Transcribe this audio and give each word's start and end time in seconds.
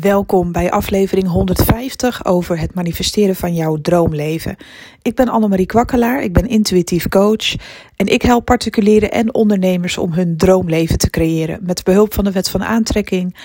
Welkom 0.00 0.52
bij 0.52 0.70
aflevering 0.70 1.28
150 1.28 2.24
over 2.24 2.58
het 2.58 2.74
manifesteren 2.74 3.36
van 3.36 3.54
jouw 3.54 3.76
droomleven. 3.76 4.56
Ik 5.02 5.14
ben 5.14 5.28
Annemarie 5.28 5.66
Kwakkelaar, 5.66 6.22
ik 6.22 6.32
ben 6.32 6.48
intuïtief 6.48 7.08
coach 7.08 7.54
en 7.96 8.06
ik 8.06 8.22
help 8.22 8.44
particulieren 8.44 9.10
en 9.10 9.34
ondernemers 9.34 9.98
om 9.98 10.12
hun 10.12 10.36
droomleven 10.36 10.98
te 10.98 11.10
creëren 11.10 11.58
met 11.62 11.84
behulp 11.84 12.14
van 12.14 12.24
de 12.24 12.32
wet 12.32 12.50
van 12.50 12.64
aantrekking 12.64 13.36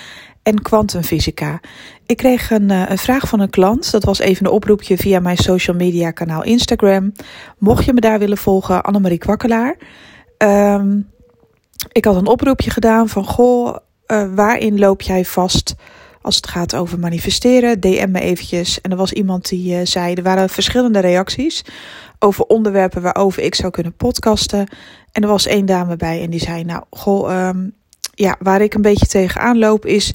en 0.44 0.62
kwantumfysica. 0.62 1.60
Ik 2.06 2.18
kreeg 2.18 2.52
een, 2.52 2.72
eh, 2.72 2.98
vraag 2.98 3.28
van 3.28 3.40
een 3.40 3.50
klant, 3.50 3.92
dat 3.92 4.04
was 4.04 4.20
even 4.20 4.46
een 4.46 4.52
oproepje 4.52 4.98
via 4.98 5.20
mijn 5.20 5.38
social 5.38 5.76
media 5.76 6.12
kanaal 6.12 6.44
Instagram. 6.44 7.12
Mocht 7.58 7.86
je 7.86 7.94
me 7.94 8.00
daar 8.00 8.20
willen 8.20 8.38
volgen, 8.38 8.84
Annemarie 8.84 9.18
Kwakkelaar. 9.18 9.78
Um, 10.38 11.10
ik 11.92 12.06
had 12.06 12.16
een 12.16 12.28
oproepje 12.28 12.70
gedaan 12.70 13.10
van 13.10 13.26
goh, 13.26 13.76
uh, 14.08 14.36
waarin 14.36 14.80
loop 14.80 15.02
jij 15.02 15.26
vast 15.26 15.76
als 16.28 16.36
het 16.36 16.48
gaat 16.48 16.76
over 16.76 17.00
manifesteren, 17.00 17.80
DM 17.80 18.12
me 18.12 18.20
eventjes. 18.20 18.82
En 18.82 18.92
er 18.92 18.98
was 18.98 19.14
iemand 19.14 19.50
die 19.50 19.80
uh, 19.80 19.80
zei, 19.84 20.14
er 20.14 20.24
waren 20.24 20.50
verschillende 20.50 21.00
reacties 21.00 21.66
over 22.20 22.46
onderwerpen 22.46 23.02
waarover 23.02 23.44
ik 23.44 23.56
zou 23.56 23.72
kunnen 23.72 23.96
podcasten. 23.96 24.68
En 25.12 25.22
er 25.22 25.28
was 25.28 25.46
één 25.46 25.66
dame 25.66 25.96
bij 25.96 26.22
en 26.22 26.30
die 26.30 26.40
zei, 26.40 26.64
nou, 26.64 26.84
goh, 26.90 27.48
um, 27.48 27.74
ja, 28.14 28.36
waar 28.40 28.62
ik 28.62 28.74
een 28.74 28.82
beetje 28.82 29.06
tegenaan 29.06 29.58
loop 29.58 29.86
is 29.86 30.14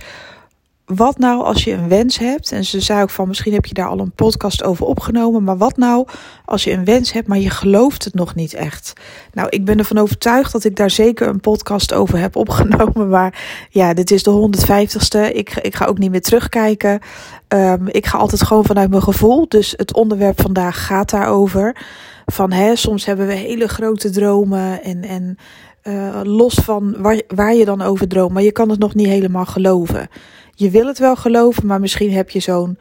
wat 0.96 1.18
nou 1.18 1.44
als 1.44 1.64
je 1.64 1.72
een 1.72 1.88
wens 1.88 2.18
hebt? 2.18 2.52
En 2.52 2.64
ze 2.64 2.80
zei 2.80 3.02
ook 3.02 3.10
van 3.10 3.28
misschien 3.28 3.52
heb 3.52 3.64
je 3.64 3.74
daar 3.74 3.88
al 3.88 3.98
een 3.98 4.10
podcast 4.10 4.62
over 4.62 4.86
opgenomen. 4.86 5.44
Maar 5.44 5.56
wat 5.56 5.76
nou 5.76 6.06
als 6.44 6.64
je 6.64 6.72
een 6.72 6.84
wens 6.84 7.12
hebt, 7.12 7.28
maar 7.28 7.38
je 7.38 7.50
gelooft 7.50 8.04
het 8.04 8.14
nog 8.14 8.34
niet 8.34 8.54
echt? 8.54 8.92
Nou, 9.32 9.48
ik 9.48 9.64
ben 9.64 9.78
ervan 9.78 9.98
overtuigd 9.98 10.52
dat 10.52 10.64
ik 10.64 10.76
daar 10.76 10.90
zeker 10.90 11.28
een 11.28 11.40
podcast 11.40 11.92
over 11.92 12.18
heb 12.18 12.36
opgenomen. 12.36 13.08
Maar 13.08 13.42
ja, 13.70 13.94
dit 13.94 14.10
is 14.10 14.22
de 14.22 14.50
150ste. 14.50 15.34
Ik, 15.34 15.54
ik 15.54 15.74
ga 15.74 15.84
ook 15.84 15.98
niet 15.98 16.10
meer 16.10 16.22
terugkijken. 16.22 17.00
Um, 17.48 17.88
ik 17.88 18.06
ga 18.06 18.18
altijd 18.18 18.42
gewoon 18.42 18.64
vanuit 18.64 18.90
mijn 18.90 19.02
gevoel. 19.02 19.48
Dus 19.48 19.74
het 19.76 19.94
onderwerp 19.94 20.40
vandaag 20.40 20.86
gaat 20.86 21.10
daarover. 21.10 21.76
Van 22.26 22.52
hè, 22.52 22.76
soms 22.76 23.04
hebben 23.04 23.26
we 23.26 23.34
hele 23.34 23.68
grote 23.68 24.10
dromen 24.10 24.82
en. 24.82 25.02
en 25.02 25.36
uh, 25.82 26.20
los 26.22 26.54
van 26.54 26.94
waar, 26.98 27.22
waar 27.28 27.54
je 27.54 27.64
dan 27.64 27.82
over 27.82 28.08
droomt, 28.08 28.32
maar 28.32 28.42
je 28.42 28.52
kan 28.52 28.68
het 28.68 28.78
nog 28.78 28.94
niet 28.94 29.06
helemaal 29.06 29.46
geloven 29.46 30.08
je 30.54 30.70
wil 30.70 30.86
het 30.86 30.98
wel 30.98 31.16
geloven, 31.16 31.66
maar 31.66 31.80
misschien 31.80 32.12
heb 32.12 32.30
je 32.30 32.40
zo'n 32.40 32.78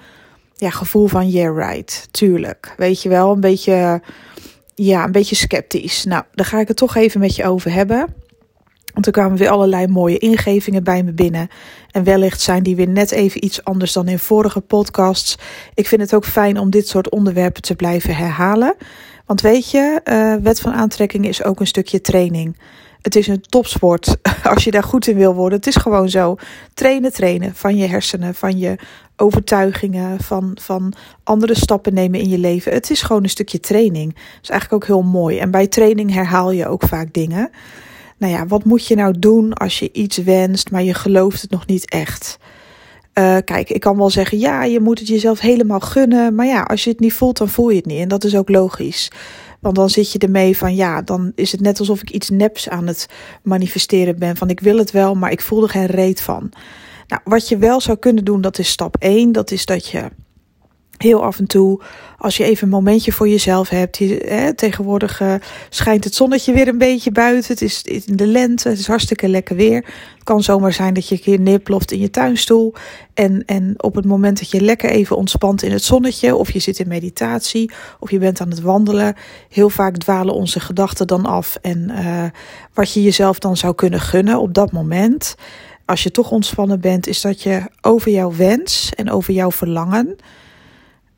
ja, 0.56 0.70
gevoel 0.70 1.08
van 1.08 1.30
yeah 1.30 1.58
right, 1.58 2.08
tuurlijk. 2.12 2.74
Weet 2.78 3.02
je 3.02 3.10
wel, 3.10 3.32
een 3.32 3.40
beetje, 3.40 4.02
ja, 4.76 5.04
een 5.04 5.12
beetje 5.12 5.36
sceptisch. 5.36 6.04
Nou, 6.06 6.24
daar 6.34 6.46
ga 6.46 6.60
ik 6.60 6.68
het 6.68 6.78
toch 6.78 6.96
even 6.96 7.20
met 7.20 7.36
je 7.36 7.46
over 7.46 7.72
hebben. 7.72 8.14
Want 8.94 9.06
er 9.06 9.12
kwamen 9.12 9.38
weer 9.38 9.50
allerlei 9.50 9.88
mooie 9.88 10.18
ingevingen 10.18 10.84
bij 10.84 11.04
me 11.04 11.12
binnen. 11.12 11.48
En 11.92 12.04
wellicht 12.04 12.42
zijn 12.42 12.64
die 12.64 12.76
weer 12.76 12.88
net 12.88 13.12
even 13.12 13.46
iets 13.46 13.64
anders 13.64 13.94
dan 13.94 14.08
in 14.08 14.20
vorige 14.20 14.62
podcasts. 14.62 15.38
Ik 15.74 15.88
vind 15.88 16.02
het 16.02 16.14
ook 16.14 16.26
fijn 16.26 16.58
om 16.58 16.70
dit 16.70 16.88
soort 16.88 17.10
onderwerpen 17.10 17.62
te 17.62 17.76
blijven 17.76 18.16
herhalen. 18.16 18.76
Want 19.32 19.44
weet 19.44 19.72
je, 19.72 20.02
uh, 20.04 20.44
wet 20.44 20.60
van 20.60 20.74
aantrekking 20.74 21.28
is 21.28 21.44
ook 21.44 21.60
een 21.60 21.68
stukje 21.68 22.02
training. 22.02 22.58
Het 23.02 23.16
is 23.16 23.28
een 23.28 23.42
topsport 23.42 24.18
als 24.54 24.64
je 24.64 24.72
daar 24.72 24.84
goed 24.84 25.08
in 25.08 25.16
wil 25.16 25.34
worden. 25.34 25.58
Het 25.58 25.68
is 25.68 25.76
gewoon 25.76 26.10
zo. 26.10 26.36
Trainen, 26.74 27.14
trainen 27.14 27.56
van 27.56 27.78
je 27.78 27.88
hersenen, 27.88 28.36
van 28.36 28.58
je 28.58 28.76
overtuigingen, 29.16 30.20
van, 30.20 30.58
van 30.62 30.94
andere 31.24 31.56
stappen 31.56 31.94
nemen 31.94 32.20
in 32.20 32.30
je 32.30 32.38
leven. 32.38 32.74
Het 32.74 32.90
is 32.90 33.02
gewoon 33.02 33.24
een 33.24 33.30
stukje 33.30 33.60
training. 33.60 34.14
Dat 34.14 34.42
is 34.42 34.50
eigenlijk 34.50 34.84
ook 34.84 34.90
heel 34.90 35.10
mooi. 35.12 35.38
En 35.38 35.52
bij 35.52 35.68
training 35.68 36.14
herhaal 36.14 36.52
je 36.52 36.68
ook 36.68 36.84
vaak 36.88 37.14
dingen. 37.14 37.50
Nou 38.18 38.34
ja, 38.34 38.48
wat 38.48 38.64
moet 38.64 38.88
je 38.88 38.96
nou 38.96 39.20
doen 39.20 39.54
als 39.54 39.80
je 39.80 39.92
iets 39.92 40.18
wenst, 40.18 40.72
maar 40.72 40.84
je 40.84 40.94
gelooft 40.94 41.42
het 41.42 41.52
nog 41.52 41.66
niet 41.66 41.90
echt? 41.90 42.38
Uh, 43.14 43.38
kijk, 43.46 43.70
ik 43.70 43.80
kan 43.80 43.98
wel 43.98 44.10
zeggen, 44.10 44.40
ja, 44.40 44.64
je 44.64 44.80
moet 44.80 45.00
het 45.00 45.08
jezelf 45.08 45.40
helemaal 45.40 45.80
gunnen. 45.80 46.36
Maar 46.36 46.46
ja, 46.46 46.62
als 46.62 46.84
je 46.84 46.90
het 46.90 47.00
niet 47.00 47.14
voelt, 47.14 47.38
dan 47.38 47.50
voel 47.50 47.70
je 47.70 47.76
het 47.76 47.86
niet. 47.86 48.00
En 48.00 48.08
dat 48.08 48.24
is 48.24 48.36
ook 48.36 48.50
logisch. 48.50 49.12
Want 49.60 49.76
dan 49.76 49.90
zit 49.90 50.12
je 50.12 50.20
ermee 50.20 50.58
van 50.58 50.76
ja, 50.76 51.02
dan 51.02 51.32
is 51.36 51.52
het 51.52 51.62
net 51.62 51.80
alsof 51.80 52.02
ik 52.02 52.10
iets 52.10 52.30
neps 52.30 52.70
aan 52.70 52.88
het 52.88 53.08
manifesteren 53.44 54.20
ben. 54.20 54.38
Van 54.38 54.50
ik 54.50 54.60
wil 54.60 54.78
het 54.78 54.92
wel, 54.92 55.16
maar 55.16 55.32
ik 55.32 55.42
voel 55.42 55.64
er 55.64 55.70
geen 55.70 55.86
reet 55.86 56.22
van. 56.22 56.52
Nou, 57.08 57.22
wat 57.24 57.50
je 57.50 57.58
wel 57.58 57.82
zou 57.82 57.98
kunnen 57.98 58.26
doen, 58.26 58.42
dat 58.42 58.60
is 58.60 58.70
stap 58.70 58.96
1. 59.00 59.32
Dat 59.32 59.52
is 59.52 59.66
dat 59.66 59.88
je 59.88 60.10
heel 61.02 61.24
af 61.24 61.40
en 61.40 61.48
toe, 61.48 61.82
als 62.18 62.38
je 62.38 62.44
even 62.44 62.64
een 62.64 62.74
momentje 62.74 63.12
voor 63.12 63.30
jezelf 63.30 63.70
hebt. 63.70 64.00
Hè, 64.00 64.54
tegenwoordig 64.54 65.20
uh, 65.22 65.34
schijnt 65.70 66.04
het 66.04 66.16
zonnetje 66.16 66.54
weer 66.54 66.68
een 66.68 66.78
beetje 66.78 67.12
buiten. 67.12 67.52
Het 67.52 67.62
is 67.62 67.82
in 67.82 68.16
de 68.16 68.28
lente, 68.28 68.70
het 68.70 68.80
is 68.80 68.88
hartstikke 68.88 69.28
lekker 69.28 69.56
weer. 69.56 69.86
Het 70.14 70.24
kan 70.24 70.44
zomaar 70.44 70.74
zijn 70.74 70.94
dat 70.94 71.08
je 71.08 71.16
een 71.16 71.22
keer 71.22 71.40
neerploft 71.40 71.92
in 71.92 72.00
je 72.00 72.10
tuinstoel. 72.10 72.74
En, 73.14 73.44
en 73.46 73.74
op 73.78 73.96
het 73.96 74.06
moment 74.06 74.40
dat 74.40 74.52
je 74.52 74.62
lekker 74.62 74.90
even 74.90 75.18
ontspant 75.18 75.64
in 75.64 75.72
het 75.72 75.84
zonnetje, 75.84 76.36
of 76.36 76.52
je 76.52 76.60
zit 76.60 76.80
in 76.80 76.88
meditatie, 76.88 77.72
of 78.00 78.12
je 78.12 78.20
bent 78.20 78.42
aan 78.42 78.50
het 78.50 78.62
wandelen. 78.62 79.16
Heel 79.50 79.70
vaak 79.70 79.98
dwalen 79.98 80.34
onze 80.34 80.60
gedachten 80.60 81.08
dan 81.08 81.26
af. 81.26 81.58
En 81.62 81.92
uh, 81.92 82.24
wat 82.74 82.94
je 82.94 83.04
jezelf 83.04 83.40
dan 83.40 83.58
zou 83.58 83.76
kunnen 83.76 84.00
gunnen 84.00 84.40
op 84.40 84.54
dat 84.54 84.72
moment. 84.72 85.36
Als 85.86 86.04
je 86.04 86.12
toch 86.12 86.32
ontspannen 86.32 86.80
bent, 86.80 87.08
is 87.08 87.22
dat 87.22 87.42
je 87.42 87.62
over 87.82 88.12
jouw 88.12 88.36
wens 88.36 88.92
en 88.96 89.12
over 89.12 89.34
jouw 89.34 89.52
verlangen 89.52 90.18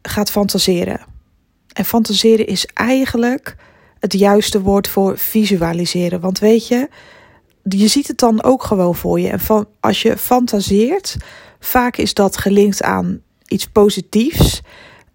gaat 0.09 0.31
fantaseren. 0.31 0.99
En 1.73 1.85
fantaseren 1.85 2.47
is 2.47 2.65
eigenlijk 2.73 3.55
het 3.99 4.13
juiste 4.13 4.61
woord 4.61 4.87
voor 4.87 5.17
visualiseren. 5.17 6.19
Want 6.19 6.39
weet 6.39 6.67
je, 6.67 6.89
je 7.63 7.87
ziet 7.87 8.07
het 8.07 8.17
dan 8.17 8.43
ook 8.43 8.63
gewoon 8.63 8.95
voor 8.95 9.19
je. 9.19 9.29
En 9.29 9.39
van, 9.39 9.67
als 9.79 10.01
je 10.01 10.17
fantaseert, 10.17 11.17
vaak 11.59 11.97
is 11.97 12.13
dat 12.13 12.37
gelinkt 12.37 12.83
aan 12.83 13.21
iets 13.47 13.67
positiefs. 13.67 14.61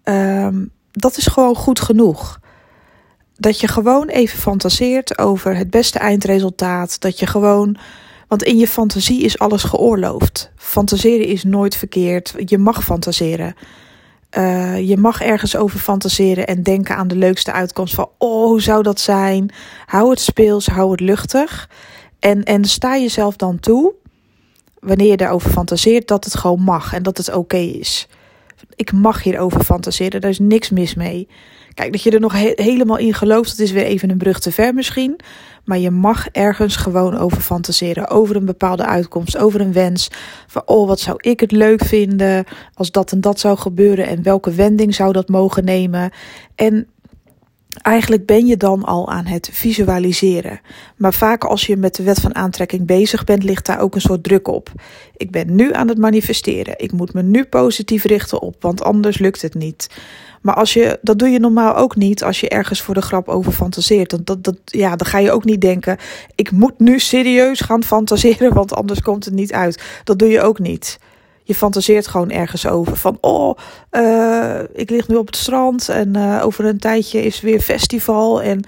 Um, 0.03 0.71
dat 0.91 1.17
is 1.17 1.27
gewoon 1.27 1.55
goed 1.55 1.79
genoeg. 1.79 2.39
Dat 3.35 3.59
je 3.59 3.67
gewoon 3.67 4.07
even 4.07 4.39
fantaseert 4.39 5.17
over 5.17 5.55
het 5.55 5.69
beste 5.69 5.99
eindresultaat. 5.99 7.01
Dat 7.01 7.19
je 7.19 7.27
gewoon. 7.27 7.77
Want 8.27 8.43
in 8.43 8.57
je 8.57 8.67
fantasie 8.67 9.21
is 9.21 9.39
alles 9.39 9.63
geoorloofd. 9.63 10.51
Fantaseren 10.55 11.25
is 11.25 11.43
nooit 11.43 11.75
verkeerd. 11.75 12.33
Je 12.45 12.57
mag 12.57 12.83
fantaseren. 12.83 13.55
Uh, 14.37 14.87
je 14.89 14.97
mag 14.97 15.21
ergens 15.21 15.55
over 15.55 15.79
fantaseren 15.79 16.47
en 16.47 16.63
denken 16.63 16.95
aan 16.95 17.07
de 17.07 17.15
leukste 17.15 17.51
uitkomst 17.51 17.93
van, 17.93 18.09
oh, 18.17 18.45
hoe 18.45 18.61
zou 18.61 18.83
dat 18.83 18.99
zijn? 18.99 19.51
Hou 19.85 20.09
het 20.09 20.19
speels, 20.19 20.67
hou 20.67 20.91
het 20.91 20.99
luchtig. 20.99 21.69
En, 22.19 22.43
en 22.43 22.65
sta 22.65 22.97
jezelf 22.97 23.35
dan 23.35 23.59
toe, 23.59 23.93
wanneer 24.79 25.07
je 25.07 25.17
daarover 25.17 25.49
fantaseert, 25.49 26.07
dat 26.07 26.23
het 26.23 26.35
gewoon 26.35 26.61
mag 26.61 26.93
en 26.93 27.03
dat 27.03 27.17
het 27.17 27.33
oké 27.33 27.57
is. 27.57 28.07
Ik 28.75 28.91
mag 28.91 29.23
hierover 29.23 29.63
fantaseren, 29.63 30.21
daar 30.21 30.29
is 30.29 30.39
niks 30.39 30.69
mis 30.69 30.95
mee. 30.95 31.27
Kijk, 31.73 31.91
dat 31.91 32.01
je 32.01 32.11
er 32.11 32.19
nog 32.19 32.33
helemaal 32.55 32.97
in 32.97 33.13
gelooft, 33.13 33.49
dat 33.49 33.59
is 33.59 33.71
weer 33.71 33.83
even 33.83 34.09
een 34.09 34.17
brug 34.17 34.39
te 34.39 34.51
ver 34.51 34.73
misschien. 34.73 35.19
Maar 35.65 35.77
je 35.77 35.91
mag 35.91 36.27
ergens 36.27 36.75
gewoon 36.75 37.17
over 37.17 37.41
fantaseren. 37.41 38.09
Over 38.09 38.35
een 38.35 38.45
bepaalde 38.45 38.85
uitkomst, 38.85 39.37
over 39.37 39.61
een 39.61 39.73
wens. 39.73 40.07
Van, 40.47 40.61
oh, 40.65 40.87
wat 40.87 40.99
zou 40.99 41.17
ik 41.21 41.39
het 41.39 41.51
leuk 41.51 41.83
vinden 41.85 42.45
als 42.73 42.91
dat 42.91 43.11
en 43.11 43.21
dat 43.21 43.39
zou 43.39 43.57
gebeuren. 43.57 44.07
En 44.07 44.23
welke 44.23 44.51
wending 44.51 44.95
zou 44.95 45.13
dat 45.13 45.29
mogen 45.29 45.65
nemen. 45.65 46.11
En 46.55 46.87
Eigenlijk 47.81 48.25
ben 48.25 48.45
je 48.45 48.57
dan 48.57 48.83
al 48.83 49.09
aan 49.09 49.25
het 49.25 49.49
visualiseren. 49.51 50.59
Maar 50.95 51.13
vaak 51.13 51.43
als 51.43 51.65
je 51.65 51.77
met 51.77 51.95
de 51.95 52.03
wet 52.03 52.19
van 52.19 52.35
aantrekking 52.35 52.85
bezig 52.85 53.23
bent, 53.23 53.43
ligt 53.43 53.65
daar 53.65 53.79
ook 53.79 53.95
een 53.95 54.01
soort 54.01 54.23
druk 54.23 54.47
op. 54.47 54.71
Ik 55.17 55.31
ben 55.31 55.55
nu 55.55 55.73
aan 55.73 55.87
het 55.87 55.97
manifesteren. 55.97 56.73
Ik 56.77 56.91
moet 56.91 57.13
me 57.13 57.23
nu 57.23 57.45
positief 57.45 58.03
richten 58.03 58.41
op, 58.41 58.55
want 58.59 58.83
anders 58.83 59.17
lukt 59.17 59.41
het 59.41 59.53
niet. 59.53 59.89
Maar 60.41 60.55
als 60.55 60.73
je, 60.73 60.99
dat 61.01 61.19
doe 61.19 61.29
je 61.29 61.39
normaal 61.39 61.75
ook 61.75 61.95
niet 61.95 62.23
als 62.23 62.39
je 62.39 62.49
ergens 62.49 62.81
voor 62.81 62.93
de 62.93 63.01
grap 63.01 63.27
over 63.27 63.51
fantaseert. 63.51 64.09
Dat, 64.09 64.25
dat, 64.25 64.43
dat, 64.43 64.57
ja, 64.65 64.95
dan 64.95 65.07
ga 65.07 65.17
je 65.17 65.31
ook 65.31 65.45
niet 65.45 65.61
denken: 65.61 65.97
ik 66.35 66.51
moet 66.51 66.79
nu 66.79 66.99
serieus 66.99 67.59
gaan 67.59 67.83
fantaseren, 67.83 68.53
want 68.53 68.73
anders 68.73 69.01
komt 69.01 69.25
het 69.25 69.33
niet 69.33 69.53
uit. 69.53 69.83
Dat 70.03 70.19
doe 70.19 70.29
je 70.29 70.41
ook 70.41 70.59
niet. 70.59 70.99
Je 71.49 71.55
fantaseert 71.55 72.07
gewoon 72.07 72.31
ergens 72.31 72.67
over. 72.67 72.97
Van, 72.97 73.17
oh, 73.21 73.57
uh, 73.91 74.59
ik 74.73 74.89
lig 74.89 75.07
nu 75.07 75.15
op 75.15 75.25
het 75.25 75.35
strand 75.35 75.89
en 75.89 76.17
uh, 76.17 76.45
over 76.45 76.65
een 76.65 76.79
tijdje 76.79 77.21
is 77.21 77.41
weer 77.41 77.59
festival. 77.59 78.41
En 78.41 78.63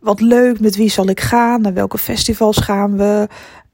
wat 0.00 0.20
leuk, 0.20 0.60
met 0.60 0.76
wie 0.76 0.90
zal 0.90 1.08
ik 1.08 1.20
gaan? 1.20 1.60
Naar 1.60 1.74
welke 1.74 1.98
festivals 1.98 2.56
gaan 2.56 2.96
we? 2.96 3.28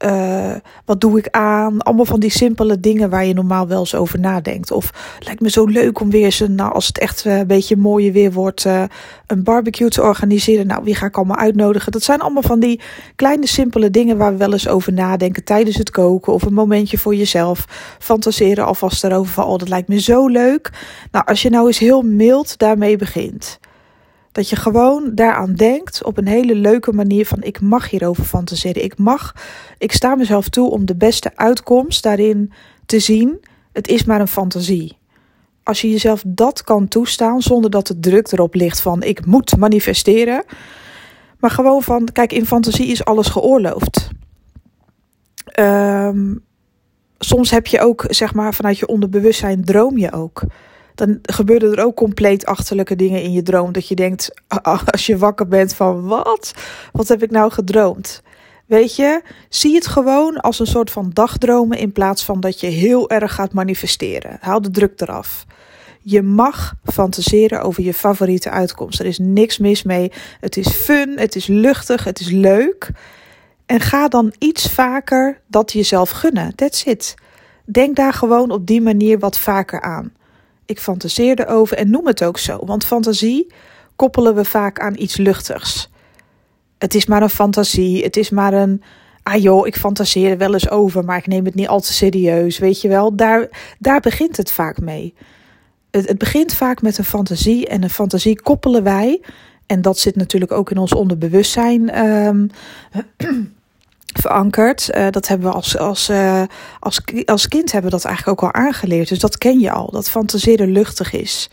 Uh, 0.05 0.53
wat 0.85 1.01
doe 1.01 1.17
ik 1.17 1.27
aan? 1.29 1.81
Allemaal 1.81 2.05
van 2.05 2.19
die 2.19 2.29
simpele 2.29 2.79
dingen 2.79 3.09
waar 3.09 3.25
je 3.25 3.33
normaal 3.33 3.67
wel 3.67 3.79
eens 3.79 3.95
over 3.95 4.19
nadenkt. 4.19 4.71
Of 4.71 5.17
lijkt 5.19 5.41
me 5.41 5.49
zo 5.49 5.65
leuk 5.65 5.99
om 5.99 6.09
weer 6.09 6.25
eens, 6.25 6.43
nou, 6.47 6.73
als 6.73 6.87
het 6.87 6.97
echt 6.97 7.25
een 7.25 7.47
beetje 7.47 7.77
mooie 7.77 8.11
weer 8.11 8.31
wordt, 8.31 8.65
uh, 8.65 8.83
een 9.27 9.43
barbecue 9.43 9.89
te 9.89 10.01
organiseren. 10.01 10.67
Nou, 10.67 10.83
wie 10.83 10.95
ga 10.95 11.05
ik 11.05 11.17
allemaal 11.17 11.37
uitnodigen? 11.37 11.91
Dat 11.91 12.03
zijn 12.03 12.19
allemaal 12.19 12.41
van 12.41 12.59
die 12.59 12.81
kleine 13.15 13.47
simpele 13.47 13.89
dingen 13.89 14.17
waar 14.17 14.31
we 14.31 14.37
wel 14.37 14.53
eens 14.53 14.67
over 14.67 14.93
nadenken 14.93 15.43
tijdens 15.43 15.77
het 15.77 15.91
koken. 15.91 16.33
Of 16.33 16.43
een 16.43 16.53
momentje 16.53 16.97
voor 16.97 17.15
jezelf. 17.15 17.65
Fantaseren 17.99 18.65
alvast 18.65 19.03
erover 19.03 19.33
van, 19.33 19.45
oh, 19.45 19.57
dat 19.57 19.69
lijkt 19.69 19.87
me 19.87 19.99
zo 19.99 20.27
leuk. 20.27 20.71
Nou, 21.11 21.25
als 21.25 21.41
je 21.41 21.49
nou 21.49 21.67
eens 21.67 21.79
heel 21.79 22.01
mild 22.01 22.57
daarmee 22.57 22.97
begint. 22.97 23.59
Dat 24.37 24.49
je 24.49 24.55
gewoon 24.55 25.11
daaraan 25.15 25.53
denkt 25.53 26.03
op 26.03 26.17
een 26.17 26.27
hele 26.27 26.55
leuke 26.55 26.93
manier 26.93 27.25
van 27.25 27.43
ik 27.43 27.61
mag 27.61 27.89
hierover 27.89 28.23
fantaseren. 28.23 28.83
Ik 28.83 28.97
mag, 28.97 29.33
ik 29.77 29.91
sta 29.91 30.15
mezelf 30.15 30.49
toe 30.49 30.69
om 30.69 30.85
de 30.85 30.95
beste 30.95 31.31
uitkomst 31.35 32.03
daarin 32.03 32.51
te 32.85 32.99
zien. 32.99 33.39
Het 33.71 33.87
is 33.87 34.03
maar 34.03 34.19
een 34.19 34.27
fantasie. 34.27 34.97
Als 35.63 35.81
je 35.81 35.89
jezelf 35.89 36.23
dat 36.27 36.63
kan 36.63 36.87
toestaan 36.87 37.41
zonder 37.41 37.69
dat 37.69 37.87
de 37.87 37.99
druk 37.99 38.31
erop 38.31 38.55
ligt 38.55 38.81
van 38.81 39.03
ik 39.03 39.25
moet 39.25 39.57
manifesteren. 39.57 40.43
Maar 41.39 41.51
gewoon 41.51 41.83
van, 41.83 42.07
kijk, 42.13 42.33
in 42.33 42.45
fantasie 42.45 42.87
is 42.87 43.05
alles 43.05 43.27
geoorloofd. 43.27 44.09
Ehm, 45.45 46.35
soms 47.17 47.51
heb 47.51 47.67
je 47.67 47.79
ook, 47.79 48.05
zeg 48.07 48.33
maar, 48.33 48.53
vanuit 48.53 48.77
je 48.77 48.87
onderbewustzijn 48.87 49.63
droom 49.63 49.97
je 49.97 50.11
ook. 50.11 50.43
Dan 50.97 51.19
gebeuren 51.21 51.71
er 51.71 51.83
ook 51.83 51.95
compleet 51.95 52.45
achterlijke 52.45 52.95
dingen 52.95 53.21
in 53.21 53.31
je 53.31 53.43
droom. 53.43 53.71
Dat 53.71 53.87
je 53.87 53.95
denkt, 53.95 54.31
als 54.91 55.05
je 55.05 55.17
wakker 55.17 55.47
bent 55.47 55.73
van 55.73 56.07
wat? 56.07 56.53
Wat 56.91 57.07
heb 57.07 57.23
ik 57.23 57.31
nou 57.31 57.51
gedroomd? 57.51 58.21
Weet 58.65 58.95
je, 58.95 59.21
zie 59.49 59.75
het 59.75 59.87
gewoon 59.87 60.37
als 60.37 60.59
een 60.59 60.67
soort 60.67 60.91
van 60.91 61.09
dagdromen 61.13 61.77
in 61.77 61.91
plaats 61.91 62.25
van 62.25 62.39
dat 62.39 62.59
je 62.59 62.67
heel 62.67 63.09
erg 63.09 63.33
gaat 63.33 63.53
manifesteren. 63.53 64.37
Haal 64.39 64.61
de 64.61 64.71
druk 64.71 65.01
eraf. 65.01 65.45
Je 66.01 66.21
mag 66.21 66.73
fantaseren 66.83 67.61
over 67.61 67.83
je 67.83 67.93
favoriete 67.93 68.49
uitkomst. 68.49 68.99
Er 68.99 69.05
is 69.05 69.19
niks 69.19 69.57
mis 69.57 69.83
mee. 69.83 70.11
Het 70.39 70.57
is 70.57 70.67
fun, 70.67 71.19
het 71.19 71.35
is 71.35 71.47
luchtig, 71.47 72.03
het 72.03 72.19
is 72.19 72.29
leuk. 72.29 72.91
En 73.65 73.79
ga 73.79 74.07
dan 74.07 74.33
iets 74.37 74.71
vaker 74.71 75.41
dat 75.47 75.71
jezelf 75.71 76.09
gunnen. 76.09 76.55
That's 76.55 76.83
it. 76.83 77.15
Denk 77.65 77.95
daar 77.95 78.13
gewoon 78.13 78.51
op 78.51 78.65
die 78.67 78.81
manier 78.81 79.19
wat 79.19 79.37
vaker 79.37 79.81
aan. 79.81 80.16
Ik 80.67 80.79
fantaseer 80.79 81.39
erover 81.39 81.77
en 81.77 81.89
noem 81.89 82.07
het 82.07 82.23
ook 82.23 82.37
zo. 82.37 82.59
Want 82.65 82.85
fantasie 82.85 83.53
koppelen 83.95 84.35
we 84.35 84.45
vaak 84.45 84.79
aan 84.79 84.97
iets 84.97 85.17
luchtigs. 85.17 85.89
Het 86.77 86.95
is 86.95 87.05
maar 87.05 87.21
een 87.21 87.29
fantasie. 87.29 88.03
Het 88.03 88.17
is 88.17 88.29
maar 88.29 88.53
een. 88.53 88.83
Ah 89.23 89.41
joh, 89.41 89.67
ik 89.67 89.75
fantaseer 89.75 90.31
er 90.31 90.37
wel 90.37 90.53
eens 90.53 90.69
over, 90.69 91.05
maar 91.05 91.17
ik 91.17 91.27
neem 91.27 91.45
het 91.45 91.55
niet 91.55 91.67
al 91.67 91.79
te 91.79 91.93
serieus. 91.93 92.57
Weet 92.57 92.81
je 92.81 92.87
wel, 92.87 93.15
daar, 93.15 93.49
daar 93.79 93.99
begint 93.99 94.37
het 94.37 94.51
vaak 94.51 94.79
mee. 94.81 95.13
Het, 95.91 96.07
het 96.07 96.17
begint 96.17 96.53
vaak 96.53 96.81
met 96.81 96.97
een 96.97 97.03
fantasie 97.03 97.67
en 97.67 97.83
een 97.83 97.89
fantasie 97.89 98.41
koppelen 98.41 98.83
wij. 98.83 99.21
En 99.65 99.81
dat 99.81 99.99
zit 99.99 100.15
natuurlijk 100.15 100.51
ook 100.51 100.71
in 100.71 100.77
ons 100.77 100.93
onderbewustzijn. 100.93 102.07
Um, 102.07 102.49
verankerd. 104.13 104.89
Uh, 104.95 105.07
dat 105.09 105.27
hebben 105.27 105.47
we 105.47 105.53
als, 105.53 105.77
als, 105.77 106.09
uh, 106.09 106.43
als, 106.79 107.01
als 107.25 107.47
kind 107.47 107.71
hebben 107.71 107.91
we 107.91 107.97
dat 107.97 108.05
eigenlijk 108.05 108.43
ook 108.43 108.53
al 108.53 108.61
aangeleerd. 108.61 109.09
Dus 109.09 109.19
dat 109.19 109.37
ken 109.37 109.59
je 109.59 109.71
al, 109.71 109.91
dat 109.91 110.09
fantaseren 110.09 110.71
luchtig 110.71 111.13
is. 111.13 111.49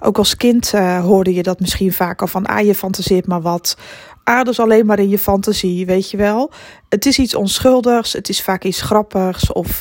Ook 0.00 0.18
als 0.18 0.36
kind 0.36 0.72
uh, 0.74 1.04
hoorde 1.04 1.34
je 1.34 1.42
dat 1.42 1.60
misschien 1.60 1.92
vaak 1.92 2.20
al 2.20 2.26
van, 2.26 2.46
ah, 2.46 2.66
je 2.66 2.74
fantaseert 2.74 3.26
maar 3.26 3.40
wat. 3.40 3.76
Ah, 4.24 4.42
dus 4.42 4.60
alleen 4.60 4.86
maar 4.86 4.98
in 4.98 5.08
je 5.08 5.18
fantasie, 5.18 5.86
weet 5.86 6.10
je 6.10 6.16
wel. 6.16 6.52
Het 6.88 7.06
is 7.06 7.18
iets 7.18 7.34
onschuldigs, 7.34 8.12
het 8.12 8.28
is 8.28 8.42
vaak 8.42 8.64
iets 8.64 8.80
grappigs 8.80 9.52
of... 9.52 9.80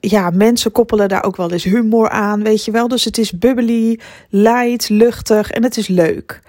ja, 0.00 0.30
mensen 0.30 0.72
koppelen 0.72 1.08
daar 1.08 1.24
ook 1.24 1.36
wel 1.36 1.50
eens 1.50 1.64
humor 1.64 2.08
aan, 2.08 2.42
weet 2.42 2.64
je 2.64 2.70
wel. 2.70 2.88
Dus 2.88 3.04
het 3.04 3.18
is 3.18 3.38
bubbly, 3.38 4.00
light, 4.28 4.88
luchtig 4.88 5.50
en 5.50 5.62
het 5.62 5.76
is 5.76 5.88
leuk. 5.88 6.40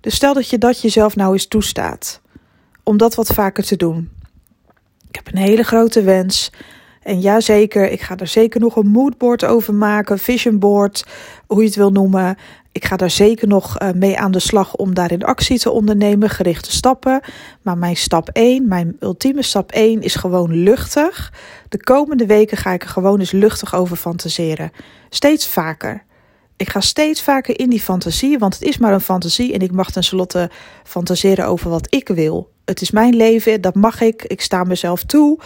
Dus 0.00 0.14
stel 0.14 0.34
dat 0.34 0.50
je 0.50 0.58
dat 0.58 0.80
jezelf 0.80 1.16
nou 1.16 1.32
eens 1.32 1.46
toestaat 1.46 2.20
om 2.82 2.96
dat 2.96 3.14
wat 3.14 3.32
vaker 3.32 3.64
te 3.64 3.76
doen. 3.76 4.10
Ik 5.08 5.14
heb 5.14 5.26
een 5.26 5.40
hele 5.40 5.62
grote 5.62 6.02
wens. 6.02 6.52
En 7.02 7.20
ja, 7.20 7.40
zeker, 7.40 7.90
ik 7.90 8.00
ga 8.00 8.16
er 8.16 8.26
zeker 8.26 8.60
nog 8.60 8.76
een 8.76 8.86
moodboard 8.86 9.44
over 9.44 9.74
maken, 9.74 10.18
vision 10.18 10.58
board, 10.58 11.04
hoe 11.46 11.60
je 11.60 11.66
het 11.66 11.76
wil 11.76 11.90
noemen. 11.90 12.36
Ik 12.72 12.84
ga 12.84 12.96
daar 12.96 13.10
zeker 13.10 13.48
nog 13.48 13.80
uh, 13.80 13.90
mee 13.90 14.18
aan 14.18 14.30
de 14.30 14.38
slag 14.38 14.74
om 14.74 14.94
daarin 14.94 15.24
actie 15.24 15.58
te 15.58 15.70
ondernemen, 15.70 16.30
gerichte 16.30 16.72
stappen. 16.72 17.20
Maar 17.62 17.78
mijn 17.78 17.96
stap 17.96 18.28
1, 18.28 18.68
mijn 18.68 18.96
ultieme 19.00 19.42
stap 19.42 19.72
1 19.72 20.02
is 20.02 20.14
gewoon 20.14 20.62
luchtig. 20.62 21.32
De 21.68 21.82
komende 21.82 22.26
weken 22.26 22.56
ga 22.56 22.72
ik 22.72 22.82
er 22.82 22.88
gewoon 22.88 23.18
eens 23.18 23.32
luchtig 23.32 23.74
over 23.74 23.96
fantaseren. 23.96 24.70
Steeds 25.08 25.46
vaker. 25.46 26.04
Ik 26.60 26.70
ga 26.70 26.80
steeds 26.80 27.22
vaker 27.22 27.58
in 27.58 27.70
die 27.70 27.80
fantasie, 27.80 28.38
want 28.38 28.54
het 28.54 28.62
is 28.62 28.78
maar 28.78 28.92
een 28.92 29.00
fantasie 29.00 29.52
en 29.52 29.60
ik 29.60 29.72
mag 29.72 29.90
tenslotte 29.90 30.50
fantaseren 30.84 31.46
over 31.46 31.70
wat 31.70 31.86
ik 31.90 32.08
wil. 32.08 32.50
Het 32.64 32.80
is 32.80 32.90
mijn 32.90 33.16
leven, 33.16 33.60
dat 33.60 33.74
mag 33.74 34.00
ik. 34.00 34.24
Ik 34.24 34.40
sta 34.40 34.64
mezelf 34.64 35.04
toe. 35.04 35.38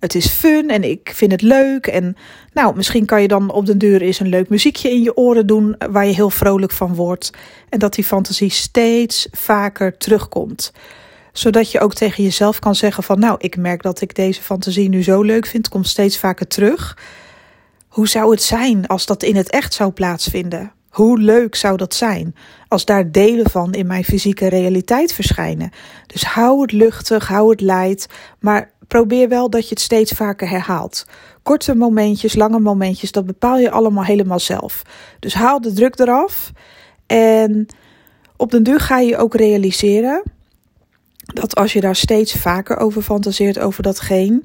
Het 0.00 0.14
is 0.14 0.26
fun 0.26 0.70
en 0.70 0.84
ik 0.84 1.12
vind 1.14 1.32
het 1.32 1.42
leuk. 1.42 1.86
En 1.86 2.16
nou, 2.52 2.76
misschien 2.76 3.04
kan 3.04 3.22
je 3.22 3.28
dan 3.28 3.50
op 3.50 3.66
de 3.66 3.76
deur 3.76 4.02
eens 4.02 4.20
een 4.20 4.28
leuk 4.28 4.48
muziekje 4.48 4.90
in 4.90 5.02
je 5.02 5.16
oren 5.16 5.46
doen 5.46 5.76
waar 5.90 6.06
je 6.06 6.14
heel 6.14 6.30
vrolijk 6.30 6.72
van 6.72 6.94
wordt. 6.94 7.30
En 7.68 7.78
dat 7.78 7.94
die 7.94 8.04
fantasie 8.04 8.50
steeds 8.50 9.28
vaker 9.32 9.96
terugkomt. 9.96 10.72
Zodat 11.32 11.70
je 11.70 11.80
ook 11.80 11.94
tegen 11.94 12.24
jezelf 12.24 12.58
kan 12.58 12.74
zeggen 12.74 13.02
van 13.02 13.18
nou, 13.18 13.36
ik 13.38 13.56
merk 13.56 13.82
dat 13.82 14.00
ik 14.00 14.14
deze 14.14 14.42
fantasie 14.42 14.88
nu 14.88 15.02
zo 15.02 15.22
leuk 15.22 15.46
vind, 15.46 15.68
komt 15.68 15.88
steeds 15.88 16.18
vaker 16.18 16.46
terug. 16.46 16.96
Hoe 17.98 18.08
zou 18.08 18.30
het 18.30 18.42
zijn 18.42 18.86
als 18.86 19.06
dat 19.06 19.22
in 19.22 19.36
het 19.36 19.50
echt 19.50 19.74
zou 19.74 19.92
plaatsvinden? 19.92 20.72
Hoe 20.88 21.18
leuk 21.18 21.54
zou 21.54 21.76
dat 21.76 21.94
zijn 21.94 22.34
als 22.68 22.84
daar 22.84 23.10
delen 23.10 23.50
van 23.50 23.72
in 23.72 23.86
mijn 23.86 24.04
fysieke 24.04 24.48
realiteit 24.48 25.12
verschijnen? 25.12 25.70
Dus 26.06 26.24
hou 26.24 26.60
het 26.60 26.72
luchtig, 26.72 27.28
hou 27.28 27.50
het 27.50 27.60
light, 27.60 28.06
maar 28.40 28.70
probeer 28.88 29.28
wel 29.28 29.50
dat 29.50 29.62
je 29.62 29.68
het 29.68 29.80
steeds 29.80 30.12
vaker 30.12 30.48
herhaalt. 30.48 31.06
Korte 31.42 31.74
momentjes, 31.74 32.34
lange 32.34 32.58
momentjes, 32.60 33.12
dat 33.12 33.26
bepaal 33.26 33.58
je 33.58 33.70
allemaal 33.70 34.04
helemaal 34.04 34.40
zelf. 34.40 34.82
Dus 35.18 35.34
haal 35.34 35.60
de 35.60 35.72
druk 35.72 35.98
eraf 35.98 36.52
en 37.06 37.66
op 38.36 38.50
den 38.50 38.62
duur 38.62 38.80
ga 38.80 38.98
je 38.98 39.16
ook 39.16 39.34
realiseren 39.34 40.22
dat 41.16 41.54
als 41.54 41.72
je 41.72 41.80
daar 41.80 41.96
steeds 41.96 42.32
vaker 42.32 42.76
over 42.76 43.02
fantaseert, 43.02 43.58
over 43.58 43.82
datgene, 43.82 44.42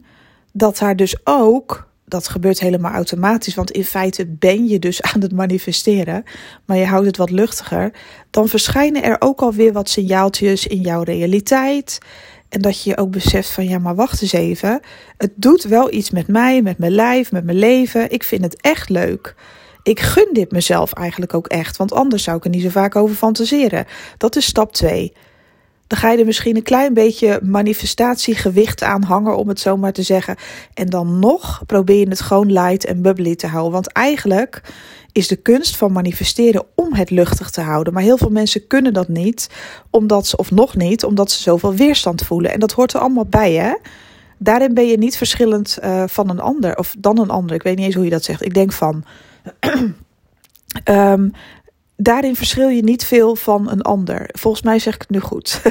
dat 0.51 0.77
daar 0.77 0.95
dus 0.95 1.17
ook 1.23 1.91
dat 2.13 2.27
gebeurt 2.27 2.59
helemaal 2.59 2.91
automatisch, 2.91 3.55
want 3.55 3.71
in 3.71 3.85
feite 3.85 4.25
ben 4.25 4.67
je 4.67 4.79
dus 4.79 5.01
aan 5.13 5.21
het 5.21 5.31
manifesteren, 5.31 6.23
maar 6.65 6.77
je 6.77 6.85
houdt 6.85 7.05
het 7.05 7.17
wat 7.17 7.29
luchtiger, 7.29 7.91
dan 8.29 8.47
verschijnen 8.47 9.03
er 9.03 9.15
ook 9.19 9.41
alweer 9.41 9.73
wat 9.73 9.89
signaaltjes 9.89 10.67
in 10.67 10.81
jouw 10.81 11.03
realiteit. 11.03 11.97
En 12.49 12.61
dat 12.61 12.83
je 12.83 12.89
je 12.89 12.97
ook 12.97 13.11
beseft 13.11 13.49
van 13.49 13.67
ja, 13.67 13.79
maar 13.79 13.95
wacht 13.95 14.21
eens 14.21 14.33
even. 14.33 14.79
Het 15.17 15.31
doet 15.35 15.63
wel 15.63 15.93
iets 15.93 16.09
met 16.09 16.27
mij, 16.27 16.61
met 16.61 16.77
mijn 16.77 16.91
lijf, 16.91 17.31
met 17.31 17.43
mijn 17.43 17.57
leven. 17.57 18.11
Ik 18.11 18.23
vind 18.23 18.43
het 18.43 18.61
echt 18.61 18.89
leuk. 18.89 19.35
Ik 19.83 19.99
gun 19.99 20.29
dit 20.31 20.51
mezelf 20.51 20.93
eigenlijk 20.93 21.33
ook 21.33 21.47
echt, 21.47 21.77
want 21.77 21.93
anders 21.93 22.23
zou 22.23 22.37
ik 22.37 22.43
er 22.43 22.49
niet 22.49 22.61
zo 22.61 22.69
vaak 22.69 22.95
over 22.95 23.15
fantaseren. 23.15 23.85
Dat 24.17 24.35
is 24.35 24.45
stap 24.45 24.73
2 24.73 25.13
dan 25.93 26.01
ga 26.01 26.11
je 26.11 26.17
er 26.17 26.25
misschien 26.25 26.55
een 26.55 26.63
klein 26.63 26.93
beetje 26.93 27.39
manifestatiegewicht 27.43 28.83
aan 28.83 29.03
hangen, 29.03 29.37
om 29.37 29.47
het 29.47 29.59
zo 29.59 29.77
maar 29.77 29.93
te 29.93 30.01
zeggen. 30.01 30.35
En 30.73 30.89
dan 30.89 31.19
nog 31.19 31.61
probeer 31.65 31.99
je 31.99 32.09
het 32.09 32.21
gewoon 32.21 32.51
light 32.51 32.85
en 32.85 33.01
bubbly 33.01 33.35
te 33.35 33.47
houden. 33.47 33.71
Want 33.71 33.91
eigenlijk 33.91 34.61
is 35.11 35.27
de 35.27 35.35
kunst 35.35 35.77
van 35.77 35.91
manifesteren 35.91 36.65
om 36.75 36.93
het 36.93 37.09
luchtig 37.09 37.49
te 37.49 37.61
houden. 37.61 37.93
Maar 37.93 38.03
heel 38.03 38.17
veel 38.17 38.29
mensen 38.29 38.67
kunnen 38.67 38.93
dat 38.93 39.07
niet, 39.07 39.49
omdat 39.89 40.27
ze, 40.27 40.37
of 40.37 40.51
nog 40.51 40.75
niet, 40.75 41.03
omdat 41.03 41.31
ze 41.31 41.41
zoveel 41.41 41.73
weerstand 41.73 42.23
voelen. 42.23 42.53
En 42.53 42.59
dat 42.59 42.71
hoort 42.71 42.93
er 42.93 42.99
allemaal 42.99 43.25
bij, 43.25 43.53
hè? 43.53 43.73
Daarin 44.37 44.73
ben 44.73 44.87
je 44.87 44.97
niet 44.97 45.17
verschillend 45.17 45.77
uh, 45.83 46.03
van 46.07 46.29
een 46.29 46.39
ander, 46.39 46.77
of 46.77 46.95
dan 46.99 47.19
een 47.19 47.29
ander. 47.29 47.55
Ik 47.55 47.63
weet 47.63 47.75
niet 47.75 47.85
eens 47.85 47.95
hoe 47.95 48.03
je 48.03 48.09
dat 48.09 48.23
zegt. 48.23 48.45
Ik 48.45 48.53
denk 48.53 48.71
van. 48.71 49.03
um, 50.89 51.31
daarin 51.95 52.35
verschil 52.35 52.67
je 52.67 52.83
niet 52.83 53.05
veel 53.05 53.35
van 53.35 53.69
een 53.69 53.81
ander. 53.81 54.29
Volgens 54.31 54.63
mij 54.63 54.79
zeg 54.79 54.93
ik 54.95 55.01
het 55.01 55.09
nu 55.09 55.19
goed. 55.19 55.61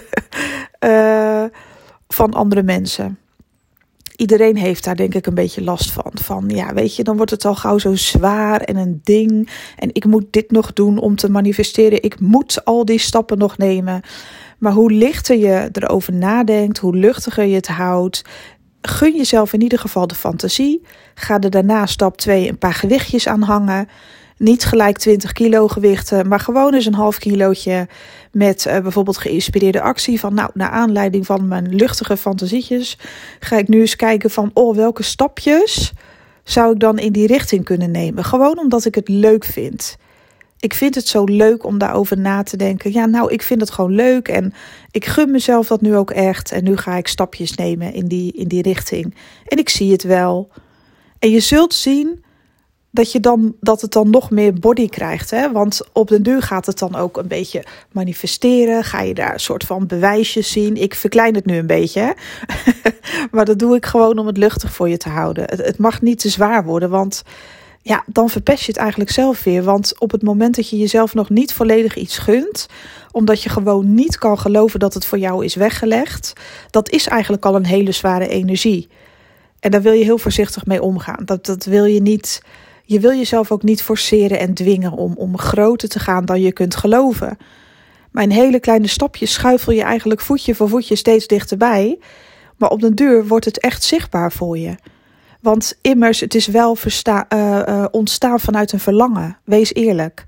uh, 0.80 1.44
van 2.08 2.32
andere 2.32 2.62
mensen. 2.62 3.18
Iedereen 4.16 4.56
heeft 4.56 4.84
daar 4.84 4.96
denk 4.96 5.14
ik 5.14 5.26
een 5.26 5.34
beetje 5.34 5.62
last 5.62 5.90
van. 5.90 6.12
Van 6.14 6.48
ja, 6.48 6.74
weet 6.74 6.96
je, 6.96 7.04
dan 7.04 7.16
wordt 7.16 7.30
het 7.30 7.44
al 7.44 7.54
gauw 7.54 7.78
zo 7.78 7.94
zwaar 7.94 8.60
en 8.60 8.76
een 8.76 9.00
ding. 9.04 9.48
En 9.76 9.88
ik 9.92 10.04
moet 10.04 10.24
dit 10.30 10.50
nog 10.50 10.72
doen 10.72 10.98
om 10.98 11.16
te 11.16 11.30
manifesteren. 11.30 12.02
Ik 12.02 12.20
moet 12.20 12.64
al 12.64 12.84
die 12.84 12.98
stappen 12.98 13.38
nog 13.38 13.58
nemen. 13.58 14.00
Maar 14.58 14.72
hoe 14.72 14.92
lichter 14.92 15.36
je 15.36 15.68
erover 15.72 16.12
nadenkt, 16.12 16.78
hoe 16.78 16.96
luchtiger 16.96 17.44
je 17.44 17.54
het 17.54 17.68
houdt. 17.68 18.22
Gun 18.82 19.16
jezelf 19.16 19.52
in 19.52 19.62
ieder 19.62 19.78
geval 19.78 20.06
de 20.06 20.14
fantasie. 20.14 20.82
Ga 21.14 21.40
er 21.40 21.50
daarna 21.50 21.86
stap 21.86 22.16
2 22.16 22.48
een 22.48 22.58
paar 22.58 22.74
gewichtjes 22.74 23.28
aan 23.28 23.42
hangen. 23.42 23.88
Niet 24.42 24.64
gelijk 24.64 24.98
20 24.98 25.32
kilo 25.32 25.68
gewichten, 25.68 26.28
maar 26.28 26.40
gewoon 26.40 26.74
eens 26.74 26.86
een 26.86 26.94
half 26.94 27.18
kilootje 27.18 27.88
met 28.32 28.64
uh, 28.66 28.78
bijvoorbeeld 28.78 29.18
geïnspireerde 29.18 29.80
actie. 29.80 30.20
Van 30.20 30.34
nou, 30.34 30.50
naar 30.54 30.68
aanleiding 30.68 31.26
van 31.26 31.48
mijn 31.48 31.74
luchtige 31.74 32.16
fantasietjes 32.16 32.98
ga 33.38 33.56
ik 33.56 33.68
nu 33.68 33.80
eens 33.80 33.96
kijken 33.96 34.30
van 34.30 34.50
oh, 34.54 34.76
welke 34.76 35.02
stapjes 35.02 35.92
zou 36.44 36.72
ik 36.72 36.80
dan 36.80 36.98
in 36.98 37.12
die 37.12 37.26
richting 37.26 37.64
kunnen 37.64 37.90
nemen. 37.90 38.24
Gewoon 38.24 38.58
omdat 38.58 38.84
ik 38.84 38.94
het 38.94 39.08
leuk 39.08 39.44
vind. 39.44 39.96
Ik 40.60 40.74
vind 40.74 40.94
het 40.94 41.08
zo 41.08 41.24
leuk 41.24 41.64
om 41.64 41.78
daarover 41.78 42.18
na 42.18 42.42
te 42.42 42.56
denken. 42.56 42.92
Ja, 42.92 43.06
nou, 43.06 43.32
ik 43.32 43.42
vind 43.42 43.60
het 43.60 43.70
gewoon 43.70 43.94
leuk 43.94 44.28
en 44.28 44.54
ik 44.90 45.04
gun 45.04 45.30
mezelf 45.30 45.66
dat 45.66 45.80
nu 45.80 45.96
ook 45.96 46.10
echt. 46.10 46.52
En 46.52 46.64
nu 46.64 46.76
ga 46.76 46.96
ik 46.96 47.08
stapjes 47.08 47.54
nemen 47.54 47.94
in 47.94 48.06
die, 48.06 48.32
in 48.32 48.48
die 48.48 48.62
richting. 48.62 49.14
En 49.46 49.58
ik 49.58 49.68
zie 49.68 49.92
het 49.92 50.02
wel. 50.02 50.48
En 51.18 51.30
je 51.30 51.40
zult 51.40 51.74
zien 51.74 52.21
dat, 52.92 53.12
je 53.12 53.20
dan, 53.20 53.54
dat 53.60 53.80
het 53.80 53.92
dan 53.92 54.10
nog 54.10 54.30
meer 54.30 54.54
body 54.54 54.88
krijgt. 54.88 55.30
Hè? 55.30 55.52
Want 55.52 55.80
op 55.92 56.08
den 56.08 56.22
duur 56.22 56.42
gaat 56.42 56.66
het 56.66 56.78
dan 56.78 56.96
ook 56.96 57.16
een 57.16 57.28
beetje 57.28 57.64
manifesteren. 57.92 58.84
Ga 58.84 59.00
je 59.00 59.14
daar 59.14 59.32
een 59.32 59.40
soort 59.40 59.64
van 59.64 59.86
bewijsjes 59.86 60.52
zien. 60.52 60.76
Ik 60.76 60.94
verklein 60.94 61.34
het 61.34 61.46
nu 61.46 61.56
een 61.56 61.66
beetje. 61.66 62.00
Hè? 62.00 62.12
maar 63.32 63.44
dat 63.44 63.58
doe 63.58 63.76
ik 63.76 63.86
gewoon 63.86 64.18
om 64.18 64.26
het 64.26 64.36
luchtig 64.36 64.72
voor 64.72 64.88
je 64.88 64.96
te 64.96 65.08
houden. 65.08 65.44
Het, 65.44 65.66
het 65.66 65.78
mag 65.78 66.02
niet 66.02 66.18
te 66.18 66.28
zwaar 66.28 66.64
worden, 66.64 66.90
want 66.90 67.22
ja, 67.82 68.04
dan 68.06 68.30
verpest 68.30 68.64
je 68.64 68.72
het 68.72 68.80
eigenlijk 68.80 69.10
zelf 69.10 69.44
weer. 69.44 69.62
Want 69.62 69.98
op 69.98 70.10
het 70.10 70.22
moment 70.22 70.56
dat 70.56 70.68
je 70.68 70.76
jezelf 70.76 71.14
nog 71.14 71.30
niet 71.30 71.52
volledig 71.52 71.96
iets 71.96 72.18
gunt, 72.18 72.66
omdat 73.10 73.42
je 73.42 73.48
gewoon 73.48 73.94
niet 73.94 74.18
kan 74.18 74.38
geloven 74.38 74.80
dat 74.80 74.94
het 74.94 75.04
voor 75.04 75.18
jou 75.18 75.44
is 75.44 75.54
weggelegd, 75.54 76.32
dat 76.70 76.90
is 76.90 77.08
eigenlijk 77.08 77.44
al 77.44 77.54
een 77.54 77.66
hele 77.66 77.92
zware 77.92 78.28
energie. 78.28 78.88
En 79.60 79.70
daar 79.70 79.82
wil 79.82 79.92
je 79.92 80.04
heel 80.04 80.18
voorzichtig 80.18 80.66
mee 80.66 80.82
omgaan. 80.82 81.24
Dat, 81.24 81.46
dat 81.46 81.64
wil 81.64 81.84
je 81.84 82.02
niet. 82.02 82.42
Je 82.84 83.00
wil 83.00 83.12
jezelf 83.12 83.50
ook 83.50 83.62
niet 83.62 83.82
forceren 83.82 84.38
en 84.38 84.54
dwingen 84.54 84.92
om, 84.92 85.12
om 85.16 85.38
groter 85.38 85.88
te 85.88 85.98
gaan 85.98 86.24
dan 86.24 86.40
je 86.40 86.52
kunt 86.52 86.76
geloven. 86.76 87.38
Maar 88.10 88.22
in 88.22 88.30
hele 88.30 88.60
kleine 88.60 88.86
stapjes 88.86 89.32
schuifel 89.32 89.72
je 89.72 89.82
eigenlijk 89.82 90.20
voetje 90.20 90.54
voor 90.54 90.68
voetje 90.68 90.96
steeds 90.96 91.26
dichterbij. 91.26 91.98
Maar 92.56 92.70
op 92.70 92.80
den 92.80 92.94
duur 92.94 93.26
wordt 93.26 93.44
het 93.44 93.58
echt 93.58 93.82
zichtbaar 93.82 94.32
voor 94.32 94.58
je. 94.58 94.74
Want 95.40 95.78
immers, 95.80 96.20
het 96.20 96.34
is 96.34 96.46
wel 96.46 96.76
uh, 96.86 97.62
uh, 97.68 97.84
ontstaan 97.90 98.40
vanuit 98.40 98.72
een 98.72 98.80
verlangen. 98.80 99.38
Wees 99.44 99.74
eerlijk. 99.74 100.24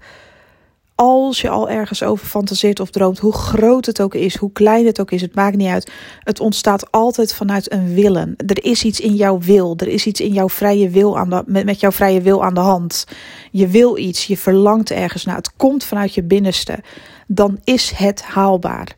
Als 0.95 1.41
je 1.41 1.49
al 1.49 1.71
ergens 1.71 2.03
over 2.03 2.27
fantaseert 2.27 2.81
of 2.81 2.91
droomt, 2.91 3.19
hoe 3.19 3.33
groot 3.33 3.87
het 3.87 4.01
ook 4.01 4.15
is, 4.15 4.37
hoe 4.37 4.53
klein 4.53 4.87
het 4.87 5.01
ook 5.01 5.11
is, 5.11 5.21
het 5.21 5.35
maakt 5.35 5.57
niet 5.57 5.69
uit. 5.69 5.93
Het 6.19 6.41
ontstaat 6.41 6.91
altijd 6.91 7.35
vanuit 7.35 7.73
een 7.73 7.95
willen. 7.95 8.35
Er 8.37 8.65
is 8.65 8.85
iets 8.85 9.01
in 9.01 9.15
jouw 9.15 9.39
wil, 9.39 9.75
er 9.77 9.89
is 9.89 10.07
iets 10.07 10.21
in 10.21 10.33
jouw 10.33 10.49
vrije 10.49 10.89
wil 10.89 11.19
aan 11.19 11.31
de, 11.31 11.43
met, 11.47 11.81
jouw 11.81 11.93
vrije 11.93 12.21
wil 12.21 12.45
aan 12.45 12.55
de 12.55 12.61
hand. 12.61 13.07
Je 13.51 13.67
wil 13.67 13.99
iets, 13.99 14.27
je 14.27 14.37
verlangt 14.37 14.91
ergens 14.91 15.25
naar. 15.25 15.37
Het 15.37 15.57
komt 15.57 15.85
vanuit 15.85 16.15
je 16.15 16.23
binnenste. 16.23 16.79
Dan 17.27 17.59
is 17.65 17.91
het 17.91 18.23
haalbaar. 18.23 18.97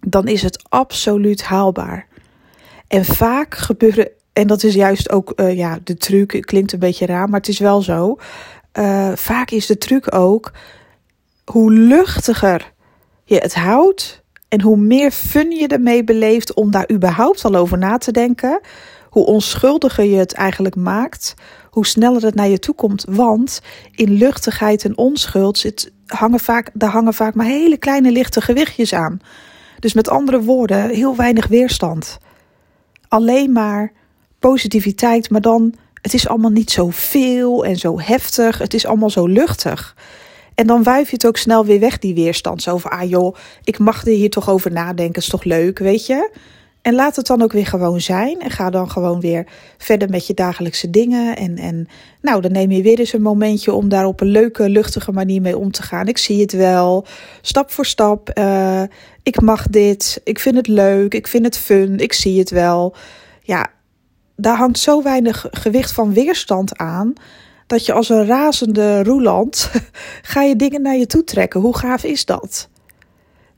Dan 0.00 0.28
is 0.28 0.42
het 0.42 0.64
absoluut 0.68 1.42
haalbaar. 1.42 2.06
En 2.88 3.04
vaak 3.04 3.54
gebeuren 3.54 4.08
en 4.36 4.46
dat 4.46 4.62
is 4.62 4.74
juist 4.74 5.10
ook, 5.10 5.32
uh, 5.36 5.56
ja, 5.56 5.78
de 5.84 5.96
truc. 5.96 6.40
Klinkt 6.40 6.72
een 6.72 6.78
beetje 6.78 7.06
raar, 7.06 7.28
maar 7.28 7.40
het 7.40 7.48
is 7.48 7.58
wel 7.58 7.82
zo. 7.82 8.18
Uh, 8.78 9.12
vaak 9.14 9.50
is 9.50 9.66
de 9.66 9.78
truc 9.78 10.14
ook 10.14 10.52
hoe 11.44 11.72
luchtiger 11.72 12.72
je 13.24 13.36
het 13.36 13.54
houdt 13.54 14.22
en 14.48 14.60
hoe 14.60 14.76
meer 14.76 15.10
fun 15.10 15.50
je 15.50 15.66
ermee 15.66 16.04
beleeft 16.04 16.54
om 16.54 16.70
daar 16.70 16.90
überhaupt 16.92 17.44
al 17.44 17.54
over 17.54 17.78
na 17.78 17.98
te 17.98 18.12
denken, 18.12 18.60
hoe 19.10 19.26
onschuldiger 19.26 20.04
je 20.04 20.16
het 20.16 20.32
eigenlijk 20.32 20.76
maakt, 20.76 21.34
hoe 21.70 21.86
sneller 21.86 22.22
het 22.22 22.34
naar 22.34 22.48
je 22.48 22.58
toe 22.58 22.74
komt. 22.74 23.04
Want 23.08 23.60
in 23.94 24.12
luchtigheid 24.12 24.84
en 24.84 24.98
onschuld 24.98 25.58
zit, 25.58 25.92
hangen 26.06 26.40
vaak, 26.40 26.70
daar 26.72 26.90
hangen 26.90 27.14
vaak 27.14 27.34
maar 27.34 27.46
hele 27.46 27.76
kleine 27.76 28.10
lichte 28.10 28.40
gewichtjes 28.40 28.92
aan. 28.92 29.20
Dus 29.78 29.92
met 29.92 30.08
andere 30.08 30.42
woorden, 30.42 30.88
heel 30.88 31.16
weinig 31.16 31.46
weerstand. 31.46 32.18
Alleen 33.08 33.52
maar 33.52 33.92
positiviteit, 34.38 35.30
maar 35.30 35.40
dan 35.40 35.74
het 36.02 36.14
is 36.14 36.28
allemaal 36.28 36.50
niet 36.50 36.70
zo 36.70 36.88
veel 36.90 37.64
en 37.64 37.76
zo 37.76 38.00
heftig. 38.00 38.58
Het 38.58 38.74
is 38.74 38.86
allemaal 38.86 39.10
zo 39.10 39.26
luchtig. 39.26 39.96
En 40.54 40.66
dan 40.66 40.82
wuif 40.82 41.08
je 41.08 41.14
het 41.14 41.26
ook 41.26 41.36
snel 41.36 41.64
weer 41.64 41.80
weg, 41.80 41.98
die 41.98 42.14
weerstand. 42.14 42.62
Zo 42.62 42.78
van, 42.78 42.90
ah 42.90 43.08
joh, 43.08 43.36
ik 43.64 43.78
mag 43.78 44.06
er 44.06 44.12
hier 44.12 44.30
toch 44.30 44.50
over 44.50 44.72
nadenken, 44.72 45.22
is 45.22 45.28
toch 45.28 45.44
leuk, 45.44 45.78
weet 45.78 46.06
je? 46.06 46.30
En 46.82 46.94
laat 46.94 47.16
het 47.16 47.26
dan 47.26 47.42
ook 47.42 47.52
weer 47.52 47.66
gewoon 47.66 48.00
zijn. 48.00 48.40
En 48.40 48.50
ga 48.50 48.70
dan 48.70 48.90
gewoon 48.90 49.20
weer 49.20 49.46
verder 49.78 50.10
met 50.10 50.26
je 50.26 50.34
dagelijkse 50.34 50.90
dingen. 50.90 51.36
En, 51.36 51.56
en 51.58 51.88
nou, 52.20 52.40
dan 52.40 52.52
neem 52.52 52.70
je 52.70 52.82
weer 52.82 52.98
eens 52.98 53.12
een 53.12 53.22
momentje 53.22 53.72
om 53.72 53.88
daar 53.88 54.06
op 54.06 54.20
een 54.20 54.26
leuke, 54.26 54.68
luchtige 54.68 55.12
manier 55.12 55.40
mee 55.40 55.58
om 55.58 55.70
te 55.70 55.82
gaan. 55.82 56.08
Ik 56.08 56.18
zie 56.18 56.40
het 56.40 56.52
wel, 56.52 57.06
stap 57.40 57.70
voor 57.70 57.86
stap. 57.86 58.30
Uh, 58.38 58.82
ik 59.22 59.40
mag 59.40 59.68
dit, 59.68 60.20
ik 60.24 60.38
vind 60.38 60.56
het 60.56 60.66
leuk, 60.66 61.14
ik 61.14 61.26
vind 61.26 61.44
het 61.44 61.58
fun, 61.58 61.98
ik 61.98 62.12
zie 62.12 62.38
het 62.38 62.50
wel. 62.50 62.94
Ja, 63.42 63.66
daar 64.36 64.56
hangt 64.56 64.78
zo 64.78 65.02
weinig 65.02 65.46
gewicht 65.50 65.92
van 65.92 66.12
weerstand 66.12 66.76
aan. 66.76 67.12
Dat 67.66 67.86
je 67.86 67.92
als 67.92 68.08
een 68.08 68.26
razende 68.26 69.02
roeland 69.02 69.70
ga 70.22 70.42
je 70.42 70.56
dingen 70.56 70.82
naar 70.82 70.96
je 70.96 71.06
toe 71.06 71.24
trekken. 71.24 71.60
Hoe 71.60 71.76
gaaf 71.76 72.04
is 72.04 72.24
dat? 72.24 72.68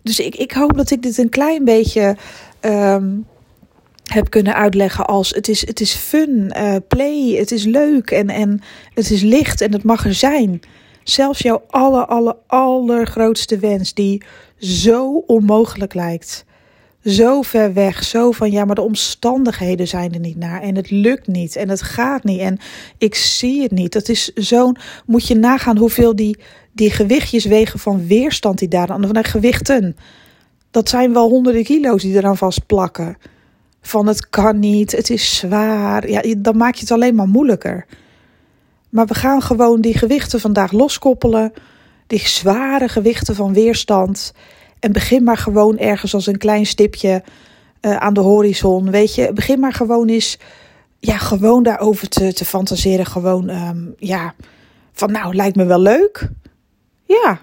Dus 0.03 0.21
ik, 0.21 0.35
ik 0.35 0.53
hoop 0.53 0.77
dat 0.77 0.91
ik 0.91 1.03
dit 1.03 1.19
een 1.19 1.29
klein 1.29 1.65
beetje 1.65 2.17
um, 2.61 3.27
heb 4.05 4.31
kunnen 4.31 4.55
uitleggen 4.55 5.07
als 5.07 5.31
het 5.31 5.49
is, 5.49 5.67
het 5.67 5.81
is 5.81 5.95
fun, 5.95 6.55
uh, 6.57 6.77
play, 6.89 7.35
het 7.37 7.51
is 7.51 7.65
leuk 7.65 8.11
en, 8.11 8.29
en 8.29 8.61
het 8.95 9.11
is 9.11 9.23
licht 9.23 9.61
en 9.61 9.73
het 9.73 9.83
mag 9.83 10.05
er 10.05 10.15
zijn. 10.15 10.61
Zelfs 11.03 11.41
jouw 11.41 11.63
aller, 11.69 12.07
aller, 12.07 12.37
allergrootste 12.47 13.59
wens 13.59 13.95
die 13.95 14.23
zo 14.59 15.25
onmogelijk 15.27 15.95
lijkt 15.95 16.45
zo 17.05 17.43
ver 17.43 17.73
weg. 17.73 18.05
Zo 18.05 18.31
van 18.31 18.51
ja, 18.51 18.65
maar 18.65 18.75
de 18.75 18.81
omstandigheden 18.81 19.89
zijn 19.89 20.13
er 20.13 20.21
niet 20.21 20.37
naar. 20.37 20.63
En 20.63 20.77
het 20.77 20.91
lukt 20.91 21.27
niet. 21.27 21.57
En 21.57 21.69
het 21.69 21.83
gaat 21.83 22.25
niet. 22.25 22.41
En 22.41 22.59
ik 22.99 23.15
zie 23.15 23.63
het 23.63 23.71
niet. 23.71 23.93
Dat 23.93 24.09
is 24.09 24.33
zo'n. 24.35 24.77
Moet 25.07 25.27
je 25.29 25.35
nagaan 25.35 25.79
hoeveel 25.79 26.17
die, 26.17 26.39
die 26.73 26.91
gewichtjes 26.91 27.45
wegen 27.45 27.79
van 27.79 28.07
weerstand 28.07 28.59
die 28.59 28.69
daar 28.69 28.91
aan. 28.91 29.03
Van 29.03 29.13
de 29.13 29.25
gewichten. 29.25 29.97
Dat 30.71 30.89
zijn 30.89 31.13
wel 31.13 31.29
honderden 31.29 31.65
kilo's 31.65 32.03
die 32.03 32.17
eraan 32.17 32.37
vastplakken. 32.37 33.17
Van 33.83 34.07
het 34.07 34.29
kan 34.29 34.59
niet. 34.59 34.93
Het 34.93 35.11
is 35.11 35.37
zwaar. 35.37 36.11
Ja, 36.11 36.35
dan 36.39 36.57
maak 36.57 36.75
je 36.75 36.81
het 36.81 36.91
alleen 36.91 37.15
maar 37.15 37.29
moeilijker. 37.29 37.87
Maar 38.89 39.07
we 39.07 39.15
gaan 39.15 39.43
gewoon 39.43 39.81
die 39.81 39.99
gewichten 39.99 40.41
vandaag 40.41 40.73
loskoppelen. 40.73 41.53
Die 42.07 42.29
zware 42.29 42.89
gewichten 42.89 43.35
van 43.35 43.53
weerstand. 43.53 44.33
En 44.81 44.93
begin 44.93 45.25
maar 45.25 45.37
gewoon 45.37 45.79
ergens 45.79 46.15
als 46.15 46.27
een 46.27 46.39
klein 46.39 46.67
stipje 46.67 47.23
uh, 47.81 47.97
aan 47.97 48.15
de 48.15 48.21
horizon. 48.21 48.91
Weet 48.91 49.15
je, 49.15 49.33
begin 49.33 49.61
maar 49.61 49.73
gewoon 49.73 50.09
eens, 50.09 50.39
ja, 50.99 51.19
gewoon 51.19 51.63
daarover 51.63 52.09
te, 52.09 52.33
te 52.33 52.45
fantaseren. 52.45 53.07
Gewoon, 53.07 53.49
um, 53.49 53.95
ja, 53.99 54.35
van 54.93 55.13
nou, 55.13 55.35
lijkt 55.35 55.57
me 55.57 55.65
wel 55.65 55.81
leuk. 55.81 56.29
Ja, 57.05 57.41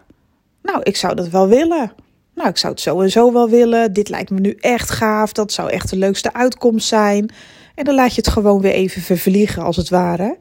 nou, 0.62 0.80
ik 0.84 0.96
zou 0.96 1.16
dat 1.16 1.30
wel 1.30 1.48
willen. 1.48 1.92
Nou, 2.36 2.50
ik 2.50 2.58
zou 2.58 2.74
het 2.74 2.82
zo 2.82 3.02
en 3.02 3.12
zo 3.12 3.34
wel 3.34 3.50
willen. 3.50 3.94
Dit 3.94 4.10
lijkt 4.10 4.30
me 4.30 4.40
nu 4.40 4.58
echt 4.60 4.90
gaaf. 4.90 5.32
Dat 5.32 5.52
zou 5.52 5.70
echt 5.70 5.90
de 5.90 5.98
leukste 5.98 6.34
uitkomst 6.34 6.88
zijn. 6.88 7.32
En 7.76 7.84
dan 7.84 7.96
laat 7.96 8.16
je 8.16 8.22
het 8.22 8.28
gewoon 8.28 8.62
weer 8.62 8.72
even 8.72 9.02
vervliegen, 9.02 9.64
als 9.64 9.76
het 9.76 9.90
ware. 9.90 10.38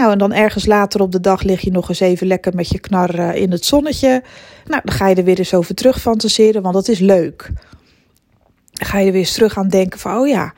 Nou, 0.00 0.12
en 0.12 0.18
dan 0.18 0.32
ergens 0.32 0.66
later 0.66 1.00
op 1.00 1.12
de 1.12 1.20
dag 1.20 1.42
lig 1.42 1.60
je 1.60 1.70
nog 1.70 1.88
eens 1.88 2.00
even 2.00 2.26
lekker 2.26 2.54
met 2.54 2.68
je 2.68 2.78
knar 2.78 3.34
in 3.36 3.50
het 3.50 3.64
zonnetje. 3.64 4.22
Nou, 4.66 4.80
dan 4.84 4.94
ga 4.94 5.08
je 5.08 5.14
er 5.14 5.24
weer 5.24 5.38
eens 5.38 5.54
over 5.54 5.74
terug 5.74 6.00
fantaseren, 6.00 6.62
want 6.62 6.74
dat 6.74 6.88
is 6.88 6.98
leuk. 6.98 7.50
Dan 8.72 8.86
ga 8.88 8.98
je 8.98 9.06
er 9.06 9.12
weer 9.12 9.20
eens 9.20 9.32
terug 9.32 9.58
aan 9.58 9.68
denken 9.68 9.98
van, 9.98 10.18
oh 10.18 10.28
ja, 10.28 10.52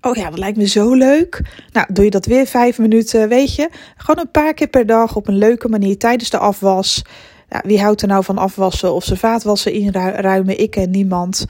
oh 0.00 0.16
ja, 0.16 0.30
dat 0.30 0.38
lijkt 0.38 0.56
me 0.56 0.66
zo 0.66 0.94
leuk. 0.94 1.42
Nou, 1.72 1.86
doe 1.92 2.04
je 2.04 2.10
dat 2.10 2.26
weer 2.26 2.46
vijf 2.46 2.78
minuten, 2.78 3.28
weet 3.28 3.54
je. 3.54 3.68
Gewoon 3.96 4.24
een 4.24 4.30
paar 4.30 4.54
keer 4.54 4.68
per 4.68 4.86
dag 4.86 5.16
op 5.16 5.28
een 5.28 5.38
leuke 5.38 5.68
manier 5.68 5.98
tijdens 5.98 6.30
de 6.30 6.38
afwas. 6.38 7.04
Ja, 7.48 7.62
wie 7.64 7.80
houdt 7.80 8.02
er 8.02 8.08
nou 8.08 8.24
van 8.24 8.38
afwassen 8.38 8.94
of 8.94 9.04
zijn 9.04 9.18
vaatwassen 9.18 9.72
inruimen? 9.72 10.60
Ik 10.60 10.76
en 10.76 10.90
niemand. 10.90 11.44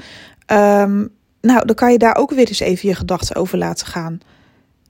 Um, 0.52 1.08
nou, 1.40 1.66
dan 1.66 1.74
kan 1.74 1.92
je 1.92 1.98
daar 1.98 2.16
ook 2.16 2.30
weer 2.30 2.48
eens 2.48 2.60
even 2.60 2.88
je 2.88 2.94
gedachten 2.94 3.36
over 3.36 3.58
laten 3.58 3.86
gaan. 3.86 4.20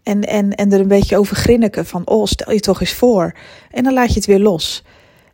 En, 0.04 0.22
en, 0.22 0.54
en 0.54 0.72
er 0.72 0.80
een 0.80 0.88
beetje 0.88 1.16
over 1.16 1.36
grinniken 1.36 1.86
van, 1.86 2.06
oh, 2.06 2.26
stel 2.26 2.52
je 2.52 2.60
toch 2.60 2.80
eens 2.80 2.92
voor. 2.92 3.34
En 3.70 3.84
dan 3.84 3.92
laat 3.92 4.08
je 4.08 4.14
het 4.14 4.26
weer 4.26 4.40
los. 4.40 4.84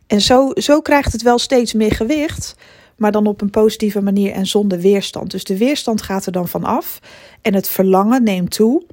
En 0.07 0.21
zo, 0.21 0.51
zo 0.53 0.81
krijgt 0.81 1.11
het 1.11 1.21
wel 1.21 1.39
steeds 1.39 1.73
meer 1.73 1.91
gewicht, 1.91 2.55
maar 2.97 3.11
dan 3.11 3.27
op 3.27 3.41
een 3.41 3.49
positieve 3.49 4.01
manier 4.01 4.31
en 4.31 4.45
zonder 4.45 4.79
weerstand. 4.79 5.31
Dus 5.31 5.43
de 5.43 5.57
weerstand 5.57 6.01
gaat 6.01 6.25
er 6.25 6.31
dan 6.31 6.47
van 6.47 6.63
af 6.63 6.99
en 7.41 7.53
het 7.53 7.67
verlangen 7.69 8.23
neemt 8.23 8.51
toe. 8.51 8.83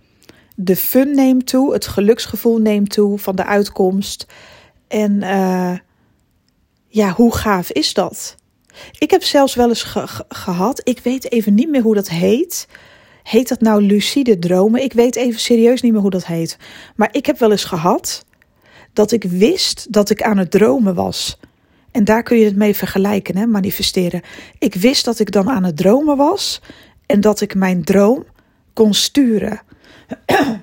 De 0.54 0.76
fun 0.76 1.14
neemt 1.14 1.47
toe, 1.47 1.73
het 1.73 1.87
geluksgevoel 1.87 2.58
neemt 2.58 2.90
toe 2.90 3.18
van 3.18 3.37
de 3.37 3.44
uitkomst. 3.44 4.26
En 4.88 5.12
uh, 5.12 5.76
ja, 6.88 7.12
hoe 7.12 7.35
gaaf 7.35 7.70
is 7.70 7.94
dat? 7.94 8.37
Ik 8.99 9.11
heb 9.11 9.23
zelfs 9.23 9.54
wel 9.54 9.68
eens 9.68 9.82
ge 9.82 10.25
gehad, 10.28 10.80
ik 10.85 10.99
weet 10.99 11.32
even 11.32 11.54
niet 11.54 11.68
meer 11.68 11.82
hoe 11.82 11.94
dat 11.94 12.08
heet. 12.08 12.68
Heet 13.28 13.49
dat 13.49 13.61
nou 13.61 13.82
lucide 13.82 14.38
dromen? 14.38 14.82
Ik 14.82 14.92
weet 14.92 15.16
even 15.16 15.40
serieus 15.40 15.82
niet 15.82 15.92
meer 15.92 16.00
hoe 16.00 16.11
dat 16.11 16.26
heet. 16.26 16.56
Maar 16.97 17.08
ik 17.12 17.26
heb 17.26 17.38
wel 17.38 17.50
eens 17.50 17.64
gehad 17.64 18.25
dat 18.92 19.12
ik 19.12 19.25
wist 19.25 19.92
dat 19.92 20.11
ik 20.11 20.23
aan 20.23 20.38
het 20.38 20.50
dromen 20.50 20.94
was. 20.94 21.38
En 21.90 22.04
daar 22.04 22.23
kun 22.23 22.38
je 22.38 22.44
het 22.44 22.56
mee 22.56 22.75
vergelijken, 22.75 23.37
hè, 23.37 23.47
manifesteren. 23.47 24.23
Ik 24.58 24.75
wist 24.75 25.04
dat 25.04 25.18
ik 25.18 25.32
dan 25.32 25.50
aan 25.50 25.64
het 25.64 25.76
dromen 25.76 26.16
was 26.16 26.61
en 27.06 27.20
dat 27.20 27.40
ik 27.40 27.54
mijn 27.54 27.85
droom 27.85 28.25
kon 28.73 28.94
sturen. 28.94 29.61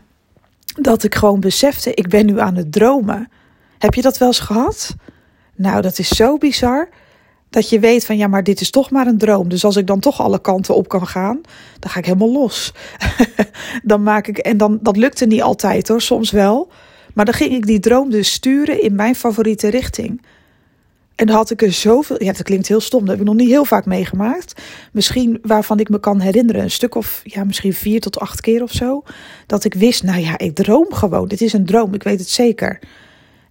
dat 0.89 1.03
ik 1.03 1.15
gewoon 1.15 1.39
besefte, 1.39 1.93
ik 1.93 2.07
ben 2.07 2.25
nu 2.25 2.39
aan 2.39 2.55
het 2.55 2.71
dromen. 2.71 3.29
Heb 3.77 3.93
je 3.93 4.01
dat 4.01 4.17
wel 4.17 4.27
eens 4.27 4.39
gehad? 4.39 4.95
Nou, 5.55 5.81
dat 5.81 5.99
is 5.99 6.07
zo 6.07 6.37
bizar. 6.37 6.89
Dat 7.55 7.69
je 7.69 7.79
weet 7.79 8.05
van 8.05 8.17
ja, 8.17 8.27
maar 8.27 8.43
dit 8.43 8.61
is 8.61 8.69
toch 8.69 8.91
maar 8.91 9.07
een 9.07 9.17
droom. 9.17 9.49
Dus 9.49 9.65
als 9.65 9.75
ik 9.75 9.87
dan 9.87 9.99
toch 9.99 10.21
alle 10.21 10.41
kanten 10.41 10.75
op 10.75 10.87
kan 10.87 11.07
gaan, 11.07 11.41
dan 11.79 11.91
ga 11.91 11.99
ik 11.99 12.05
helemaal 12.05 12.31
los. 12.31 12.73
dan 13.83 14.03
maak 14.03 14.27
ik, 14.27 14.37
en 14.37 14.57
dan, 14.57 14.79
dat 14.81 14.97
lukte 14.97 15.25
niet 15.25 15.41
altijd 15.41 15.87
hoor, 15.87 16.01
soms 16.01 16.31
wel. 16.31 16.71
Maar 17.13 17.25
dan 17.25 17.33
ging 17.33 17.51
ik 17.51 17.65
die 17.65 17.79
droom 17.79 18.09
dus 18.09 18.31
sturen 18.31 18.81
in 18.81 18.95
mijn 18.95 19.15
favoriete 19.15 19.67
richting. 19.67 20.21
En 21.15 21.25
dan 21.25 21.35
had 21.35 21.49
ik 21.49 21.61
er 21.61 21.71
zoveel. 21.71 22.23
Ja, 22.23 22.31
dat 22.31 22.43
klinkt 22.43 22.67
heel 22.67 22.79
stom. 22.79 22.99
Dat 22.99 23.09
heb 23.09 23.19
ik 23.19 23.25
nog 23.25 23.35
niet 23.35 23.49
heel 23.49 23.65
vaak 23.65 23.85
meegemaakt. 23.85 24.61
Misschien 24.91 25.39
waarvan 25.41 25.79
ik 25.79 25.89
me 25.89 25.99
kan 25.99 26.19
herinneren. 26.19 26.61
Een 26.61 26.71
stuk 26.71 26.95
of 26.95 27.21
ja, 27.23 27.43
misschien 27.43 27.73
vier 27.73 27.99
tot 27.99 28.19
acht 28.19 28.41
keer 28.41 28.63
of 28.63 28.71
zo. 28.71 29.03
Dat 29.45 29.63
ik 29.63 29.73
wist, 29.73 30.03
nou 30.03 30.19
ja, 30.19 30.37
ik 30.37 30.55
droom 30.55 30.93
gewoon. 30.93 31.27
Dit 31.27 31.41
is 31.41 31.53
een 31.53 31.65
droom. 31.65 31.93
Ik 31.93 32.03
weet 32.03 32.19
het 32.19 32.29
zeker. 32.29 32.79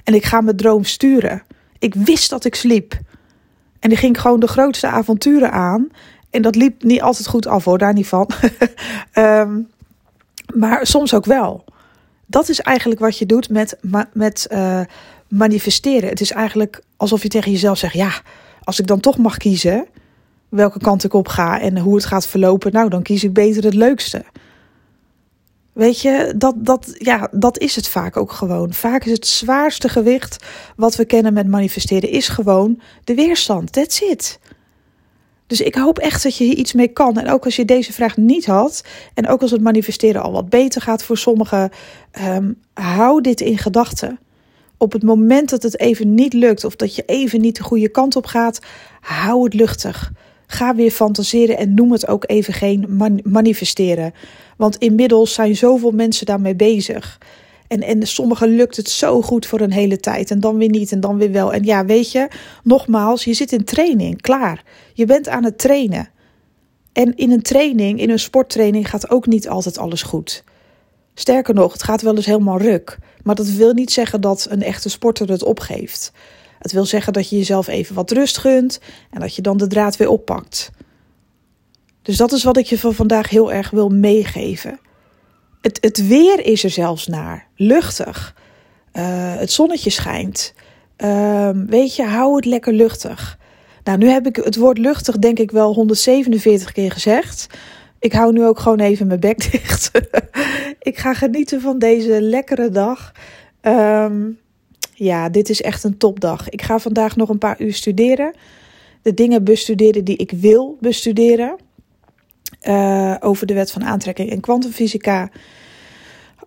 En 0.03 0.15
ik 0.15 0.25
ga 0.25 0.41
mijn 0.41 0.57
droom 0.57 0.85
sturen. 0.85 1.43
Ik 1.79 1.95
wist 1.95 2.31
dat 2.31 2.45
ik 2.45 2.55
sliep. 2.55 2.99
En 3.85 3.91
die 3.91 3.99
ging 3.99 4.21
gewoon 4.21 4.41
de 4.41 4.47
grootste 4.47 4.87
avonturen 4.87 5.53
aan. 5.53 5.89
En 6.31 6.43
dat 6.43 6.55
liep 6.55 6.83
niet 6.83 7.03
altijd 7.03 7.29
goed 7.29 7.47
af 7.47 7.65
hoor, 7.65 7.79
daar 7.79 7.93
niet 7.93 8.07
van. 8.07 8.31
Ehm, 9.13 9.61
maar 10.55 10.87
soms 10.87 11.15
ook 11.15 11.25
wel. 11.25 11.65
Dat 12.27 12.49
is 12.49 12.61
eigenlijk 12.61 13.01
wat 13.01 13.19
je 13.19 13.27
doet 13.27 13.51
met, 13.51 13.77
met 14.13 14.47
uh, 14.53 14.81
manifesteren. 15.29 16.09
Het 16.09 16.21
is 16.21 16.33
eigenlijk 16.33 16.83
alsof 16.97 17.23
je 17.23 17.29
tegen 17.29 17.51
jezelf 17.51 17.79
zegt: 17.79 17.95
ja, 17.95 18.11
als 18.63 18.81
ik 18.81 18.87
dan 18.87 19.01
toch 19.01 19.19
mag 19.19 19.37
kiezen 19.37 19.87
welke 20.49 20.79
kant 20.79 21.05
ik 21.05 21.15
op 21.15 21.29
ga 21.29 21.61
en 21.61 21.79
hoe 21.79 21.95
het 21.95 22.05
gaat 22.05 22.27
verlopen, 22.27 22.73
nou 22.73 22.89
dan 22.89 23.03
kies 23.03 23.25
ik 23.25 23.33
beter 23.33 23.65
het 23.65 23.75
leukste. 23.75 24.25
Weet 25.75 26.01
je, 26.01 26.35
dat, 26.37 26.55
dat, 26.57 26.95
ja, 26.99 27.29
dat 27.33 27.59
is 27.59 27.77
het 27.77 27.89
vaak 27.89 28.17
ook 28.17 28.33
gewoon. 28.33 28.73
Vaak 28.73 29.05
is 29.05 29.13
het 29.13 29.27
zwaarste 29.27 29.89
gewicht 29.89 30.45
wat 30.77 30.97
we 30.97 31.05
kennen 31.05 31.33
met 31.33 31.47
manifesteren, 31.47 32.11
is 32.11 32.29
gewoon 32.29 32.81
de 33.05 33.15
weerstand. 33.15 33.73
That's 33.73 34.01
it. 34.01 34.39
Dus 35.47 35.61
ik 35.61 35.75
hoop 35.75 35.99
echt 35.99 36.23
dat 36.23 36.37
je 36.37 36.45
hier 36.45 36.57
iets 36.57 36.73
mee 36.73 36.89
kan. 36.89 37.19
En 37.19 37.31
ook 37.31 37.45
als 37.45 37.57
je 37.57 37.65
deze 37.65 37.93
vraag 37.93 38.17
niet 38.17 38.47
had, 38.47 38.85
en 39.15 39.29
ook 39.29 39.43
als 39.43 39.51
het 39.51 39.61
manifesteren 39.61 40.23
al 40.23 40.33
wat 40.33 40.49
beter 40.49 40.81
gaat 40.81 41.05
voor 41.05 41.19
sommigen, 41.19 41.71
um, 42.21 42.61
hou 42.75 43.21
dit 43.21 43.41
in 43.41 43.59
gedachten. 43.59 44.19
Op 44.79 44.93
het 44.93 45.03
moment 45.03 45.51
dat 45.51 45.63
het 45.63 45.81
even 45.81 46.15
niet 46.15 46.33
lukt 46.33 46.65
of 46.65 46.77
dat 46.77 46.95
je 46.95 47.03
even 47.07 47.41
niet 47.41 47.57
de 47.57 47.63
goede 47.63 47.89
kant 47.89 48.17
op 48.17 48.27
gaat, 48.27 48.61
hou 49.01 49.45
het 49.45 49.55
luchtig. 49.55 50.13
Ga 50.47 50.75
weer 50.75 50.91
fantaseren 50.91 51.59
en 51.59 51.75
noem 51.75 51.93
het 51.93 52.09
ook 52.09 52.25
even 52.27 52.55
geen 52.55 52.87
manifesteren. 53.25 54.15
Want 54.57 54.77
inmiddels 54.77 55.35
zijn 55.35 55.57
zoveel 55.57 55.91
mensen 55.91 56.27
daarmee 56.27 56.55
bezig. 56.55 57.19
En, 57.69 57.83
en 57.83 58.07
sommigen 58.07 58.49
lukt 58.49 58.77
het 58.77 58.91
zo 58.91 59.23
goed 59.23 59.47
voor 59.47 59.61
een 59.61 59.73
hele 59.73 60.01
tijd 60.01 60.31
en 60.31 60.41
dan 60.41 60.57
weer 60.57 60.69
niet 60.69 60.93
en 60.93 61.01
dan 61.01 61.19
weer 61.19 61.33
wel. 61.33 61.53
En 61.53 61.65
ja, 61.65 61.85
weet 61.85 62.13
je, 62.13 62.29
nogmaals, 62.63 63.25
je 63.25 63.35
zit 63.35 63.53
in 63.53 63.65
training, 63.65 64.21
klaar. 64.21 64.63
Je 64.93 65.05
bent 65.05 65.29
aan 65.29 65.45
het 65.45 65.59
trainen. 65.59 66.09
En 66.93 67.17
in 67.17 67.31
een 67.31 67.43
training, 67.43 68.01
in 68.01 68.11
een 68.11 68.19
sporttraining, 68.19 68.91
gaat 68.91 69.11
ook 69.11 69.27
niet 69.27 69.49
altijd 69.49 69.79
alles 69.79 70.03
goed. 70.03 70.45
Sterker 71.15 71.55
nog, 71.55 71.73
het 71.73 71.83
gaat 71.83 72.03
wel 72.03 72.17
eens 72.17 72.27
helemaal 72.27 72.59
ruk. 72.59 72.99
Maar 73.23 73.35
dat 73.35 73.49
wil 73.49 73.73
niet 73.73 73.93
zeggen 73.93 74.21
dat 74.21 74.47
een 74.51 74.63
echte 74.63 74.89
sporter 74.89 75.31
het 75.31 75.43
opgeeft. 75.43 76.13
Het 76.59 76.73
wil 76.73 76.85
zeggen 76.85 77.13
dat 77.13 77.29
je 77.29 77.37
jezelf 77.37 77.67
even 77.67 77.95
wat 77.95 78.11
rust 78.11 78.39
gunt 78.39 78.81
en 79.11 79.21
dat 79.21 79.35
je 79.35 79.43
dan 79.43 79.57
de 79.57 79.67
draad 79.67 79.97
weer 79.97 80.09
oppakt. 80.09 80.71
Dus 82.05 82.17
dat 82.17 82.33
is 82.33 82.45
wat 82.45 82.57
ik 82.57 82.67
je 82.67 82.79
van 82.79 82.95
vandaag 82.95 83.31
heel 83.31 83.53
erg 83.53 83.71
wil 83.71 83.89
meegeven. 83.89 84.79
Het, 85.61 85.79
het 85.81 86.07
weer 86.07 86.47
is 86.47 86.65
er 86.65 86.71
zelfs 86.71 87.07
naar. 87.07 87.47
Luchtig. 87.57 88.35
Uh, 88.93 89.03
het 89.37 89.51
zonnetje 89.53 89.91
schijnt. 89.91 90.55
Uh, 90.99 91.51
weet 91.67 91.97
je, 91.97 92.03
hou 92.03 92.37
het 92.37 92.45
lekker 92.45 92.73
luchtig. 92.73 93.39
Nou, 93.85 93.99
nu 93.99 94.09
heb 94.09 94.27
ik 94.27 94.37
het 94.37 94.57
woord 94.57 94.79
luchtig 94.79 95.19
denk 95.19 95.39
ik 95.39 95.51
wel 95.51 95.75
147 95.75 96.73
keer 96.73 96.93
gezegd. 96.93 97.47
Ik 97.99 98.13
hou 98.13 98.33
nu 98.33 98.45
ook 98.45 98.59
gewoon 98.59 98.81
even 98.81 99.07
mijn 99.07 99.21
bek 99.21 99.39
dicht. 99.51 99.91
ik 100.81 100.99
ga 100.99 101.15
genieten 101.15 101.61
van 101.61 101.79
deze 101.79 102.21
lekkere 102.21 102.71
dag. 102.71 103.13
Um, 103.63 104.39
ja, 104.95 105.29
dit 105.29 105.49
is 105.49 105.63
echt 105.63 105.85
een 105.85 105.99
topdag. 105.99 106.49
Ik 106.49 106.63
ga 106.63 106.79
vandaag 106.79 107.17
nog 107.17 107.29
een 107.29 107.39
paar 107.39 107.61
uur 107.61 107.75
studeren. 107.75 108.35
De 109.03 109.15
dingen 109.15 109.45
bestuderen 109.45 110.05
die 110.05 110.17
ik 110.17 110.31
wil 110.31 110.77
bestuderen. 110.81 111.57
Uh, 112.69 113.15
over 113.21 113.47
de 113.47 113.55
wet 113.55 113.71
van 113.71 113.85
aantrekking 113.85 114.31
en 114.31 114.41
kwantumfysica. 114.41 115.31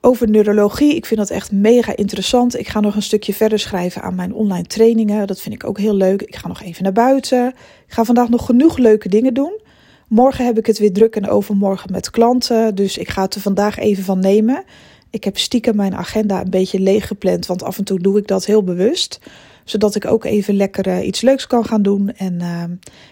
Over 0.01 0.29
neurologie. 0.29 0.95
Ik 0.95 1.05
vind 1.05 1.19
dat 1.19 1.29
echt 1.29 1.51
mega 1.51 1.95
interessant. 1.95 2.59
Ik 2.59 2.67
ga 2.67 2.79
nog 2.79 2.95
een 2.95 3.01
stukje 3.01 3.33
verder 3.33 3.59
schrijven 3.59 4.01
aan 4.01 4.15
mijn 4.15 4.33
online 4.33 4.67
trainingen. 4.67 5.27
Dat 5.27 5.41
vind 5.41 5.56
ik 5.56 5.63
ook 5.63 5.80
heel 5.80 5.95
leuk. 5.95 6.21
Ik 6.21 6.36
ga 6.36 6.47
nog 6.47 6.62
even 6.62 6.84
naar 6.84 6.91
buiten. 6.91 7.47
Ik 7.88 7.93
ga 7.93 8.03
vandaag 8.03 8.30
nog 8.30 8.45
genoeg 8.45 8.77
leuke 8.77 9.10
dingen 9.10 9.34
doen. 9.34 9.60
Morgen 10.08 10.45
heb 10.45 10.58
ik 10.58 10.65
het 10.65 10.77
weer 10.77 10.93
druk 10.93 11.15
en 11.15 11.27
overmorgen 11.27 11.91
met 11.91 12.10
klanten. 12.10 12.75
Dus 12.75 12.97
ik 12.97 13.10
ga 13.10 13.21
het 13.21 13.36
er 13.36 13.41
vandaag 13.41 13.77
even 13.77 14.03
van 14.03 14.19
nemen. 14.19 14.63
Ik 15.10 15.23
heb 15.23 15.38
stiekem 15.38 15.75
mijn 15.75 15.95
agenda 15.95 16.41
een 16.41 16.49
beetje 16.49 16.80
leeg 16.80 17.08
gepland, 17.08 17.45
want 17.45 17.63
af 17.63 17.77
en 17.77 17.84
toe 17.84 17.99
doe 17.99 18.17
ik 18.17 18.27
dat 18.27 18.45
heel 18.45 18.63
bewust. 18.63 19.19
Zodat 19.63 19.95
ik 19.95 20.06
ook 20.06 20.25
even 20.25 20.56
lekker 20.56 20.88
uh, 20.88 21.06
iets 21.06 21.21
leuks 21.21 21.47
kan 21.47 21.65
gaan 21.65 21.82
doen. 21.82 22.12
En 22.12 22.34
uh, 22.41 22.63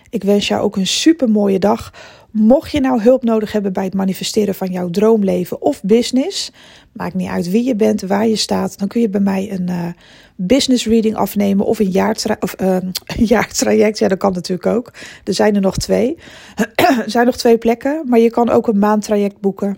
ik 0.10 0.24
wens 0.24 0.48
jou 0.48 0.62
ook 0.62 0.76
een 0.76 0.88
super 0.88 1.30
mooie 1.30 1.60
dag. 1.60 1.94
Mocht 2.38 2.72
je 2.72 2.80
nou 2.80 3.02
hulp 3.02 3.24
nodig 3.24 3.52
hebben 3.52 3.74
bij 3.74 3.84
het 3.84 3.94
manifesteren 3.94 4.56
van 4.56 4.72
jouw 4.72 4.90
droomleven 4.90 5.62
of 5.62 5.84
business, 5.84 6.52
maakt 6.92 7.14
niet 7.14 7.30
uit 7.30 7.50
wie 7.50 7.64
je 7.64 7.76
bent, 7.76 8.02
waar 8.02 8.28
je 8.28 8.36
staat, 8.36 8.80
dan 8.80 8.88
kun 8.88 9.02
je 9.02 9.10
bij 9.10 9.22
mij 9.22 9.52
een 9.52 9.70
uh, 9.70 9.88
business 10.36 10.86
reading 10.86 11.16
afnemen 11.16 11.66
of 11.66 11.80
een, 11.80 12.16
of, 12.40 12.54
een 12.58 12.94
jaartraject. 13.34 14.00
Ja, 14.00 14.08
dat 14.08 14.18
kan 14.18 14.34
natuurlijk 14.34 14.68
ook. 14.68 14.94
Er 15.24 15.34
zijn 15.34 15.56
er 15.56 15.62
nog 15.62 15.78
twee. 15.78 16.18
er 16.56 17.04
zijn 17.16 17.26
nog 17.26 17.38
twee 17.38 17.58
plekken, 17.58 18.02
maar 18.06 18.20
je 18.20 18.30
kan 18.30 18.50
ook 18.50 18.68
een 18.68 18.80
maandtraject 18.80 19.40
boeken. 19.40 19.78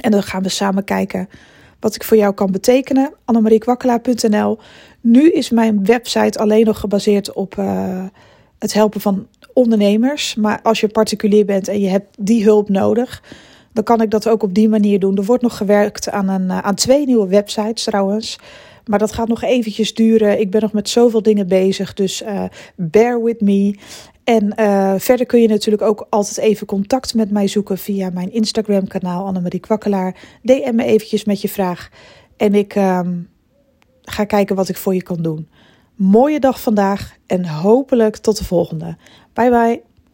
En 0.00 0.10
dan 0.10 0.22
gaan 0.22 0.42
we 0.42 0.48
samen 0.48 0.84
kijken 0.84 1.28
wat 1.80 1.94
ik 1.94 2.04
voor 2.04 2.16
jou 2.16 2.34
kan 2.34 2.50
betekenen. 2.50 3.12
Annemariekwakkelaar.nl 3.24 4.58
Nu 5.00 5.30
is 5.30 5.50
mijn 5.50 5.84
website 5.84 6.38
alleen 6.38 6.64
nog 6.64 6.80
gebaseerd 6.80 7.32
op 7.32 7.56
uh, 7.58 8.04
het 8.58 8.72
helpen 8.72 9.00
van 9.00 9.26
ondernemers. 9.52 10.34
Maar 10.34 10.60
als 10.62 10.80
je 10.80 10.88
particulier 10.88 11.44
bent 11.44 11.68
en 11.68 11.80
je 11.80 11.88
hebt 11.88 12.16
die 12.18 12.44
hulp 12.44 12.68
nodig, 12.68 13.22
dan 13.72 13.84
kan 13.84 14.00
ik 14.00 14.10
dat 14.10 14.28
ook 14.28 14.42
op 14.42 14.54
die 14.54 14.68
manier 14.68 14.98
doen. 14.98 15.16
Er 15.16 15.24
wordt 15.24 15.42
nog 15.42 15.56
gewerkt 15.56 16.10
aan, 16.10 16.28
een, 16.28 16.52
aan 16.52 16.74
twee 16.74 17.06
nieuwe 17.06 17.28
websites 17.28 17.84
trouwens. 17.84 18.38
Maar 18.84 18.98
dat 18.98 19.12
gaat 19.12 19.28
nog 19.28 19.42
eventjes 19.42 19.94
duren. 19.94 20.40
Ik 20.40 20.50
ben 20.50 20.60
nog 20.62 20.72
met 20.72 20.88
zoveel 20.88 21.22
dingen 21.22 21.48
bezig. 21.48 21.94
Dus 21.94 22.22
uh, 22.22 22.44
bear 22.76 23.22
with 23.22 23.40
me. 23.40 23.74
En 24.24 24.52
uh, 24.60 24.94
verder 24.98 25.26
kun 25.26 25.40
je 25.40 25.48
natuurlijk 25.48 25.82
ook 25.82 26.06
altijd 26.10 26.38
even 26.38 26.66
contact 26.66 27.14
met 27.14 27.30
mij 27.30 27.48
zoeken 27.48 27.78
via 27.78 28.10
mijn 28.10 28.32
Instagram 28.32 28.86
kanaal 28.86 29.26
Annemarie 29.26 29.60
Kwakkelaar. 29.60 30.16
DM 30.42 30.74
me 30.74 30.84
eventjes 30.84 31.24
met 31.24 31.40
je 31.40 31.48
vraag. 31.48 31.90
En 32.36 32.54
ik 32.54 32.74
um, 32.74 33.28
ga 34.02 34.24
kijken 34.24 34.56
wat 34.56 34.68
ik 34.68 34.76
voor 34.76 34.94
je 34.94 35.02
kan 35.02 35.22
doen. 35.22 35.48
Mooie 35.96 36.40
dag 36.40 36.60
vandaag 36.60 37.16
en 37.26 37.46
hopelijk 37.48 38.16
tot 38.16 38.38
de 38.38 38.44
volgende. 38.44 38.96
Bye 39.32 39.50
bye. 39.50 39.95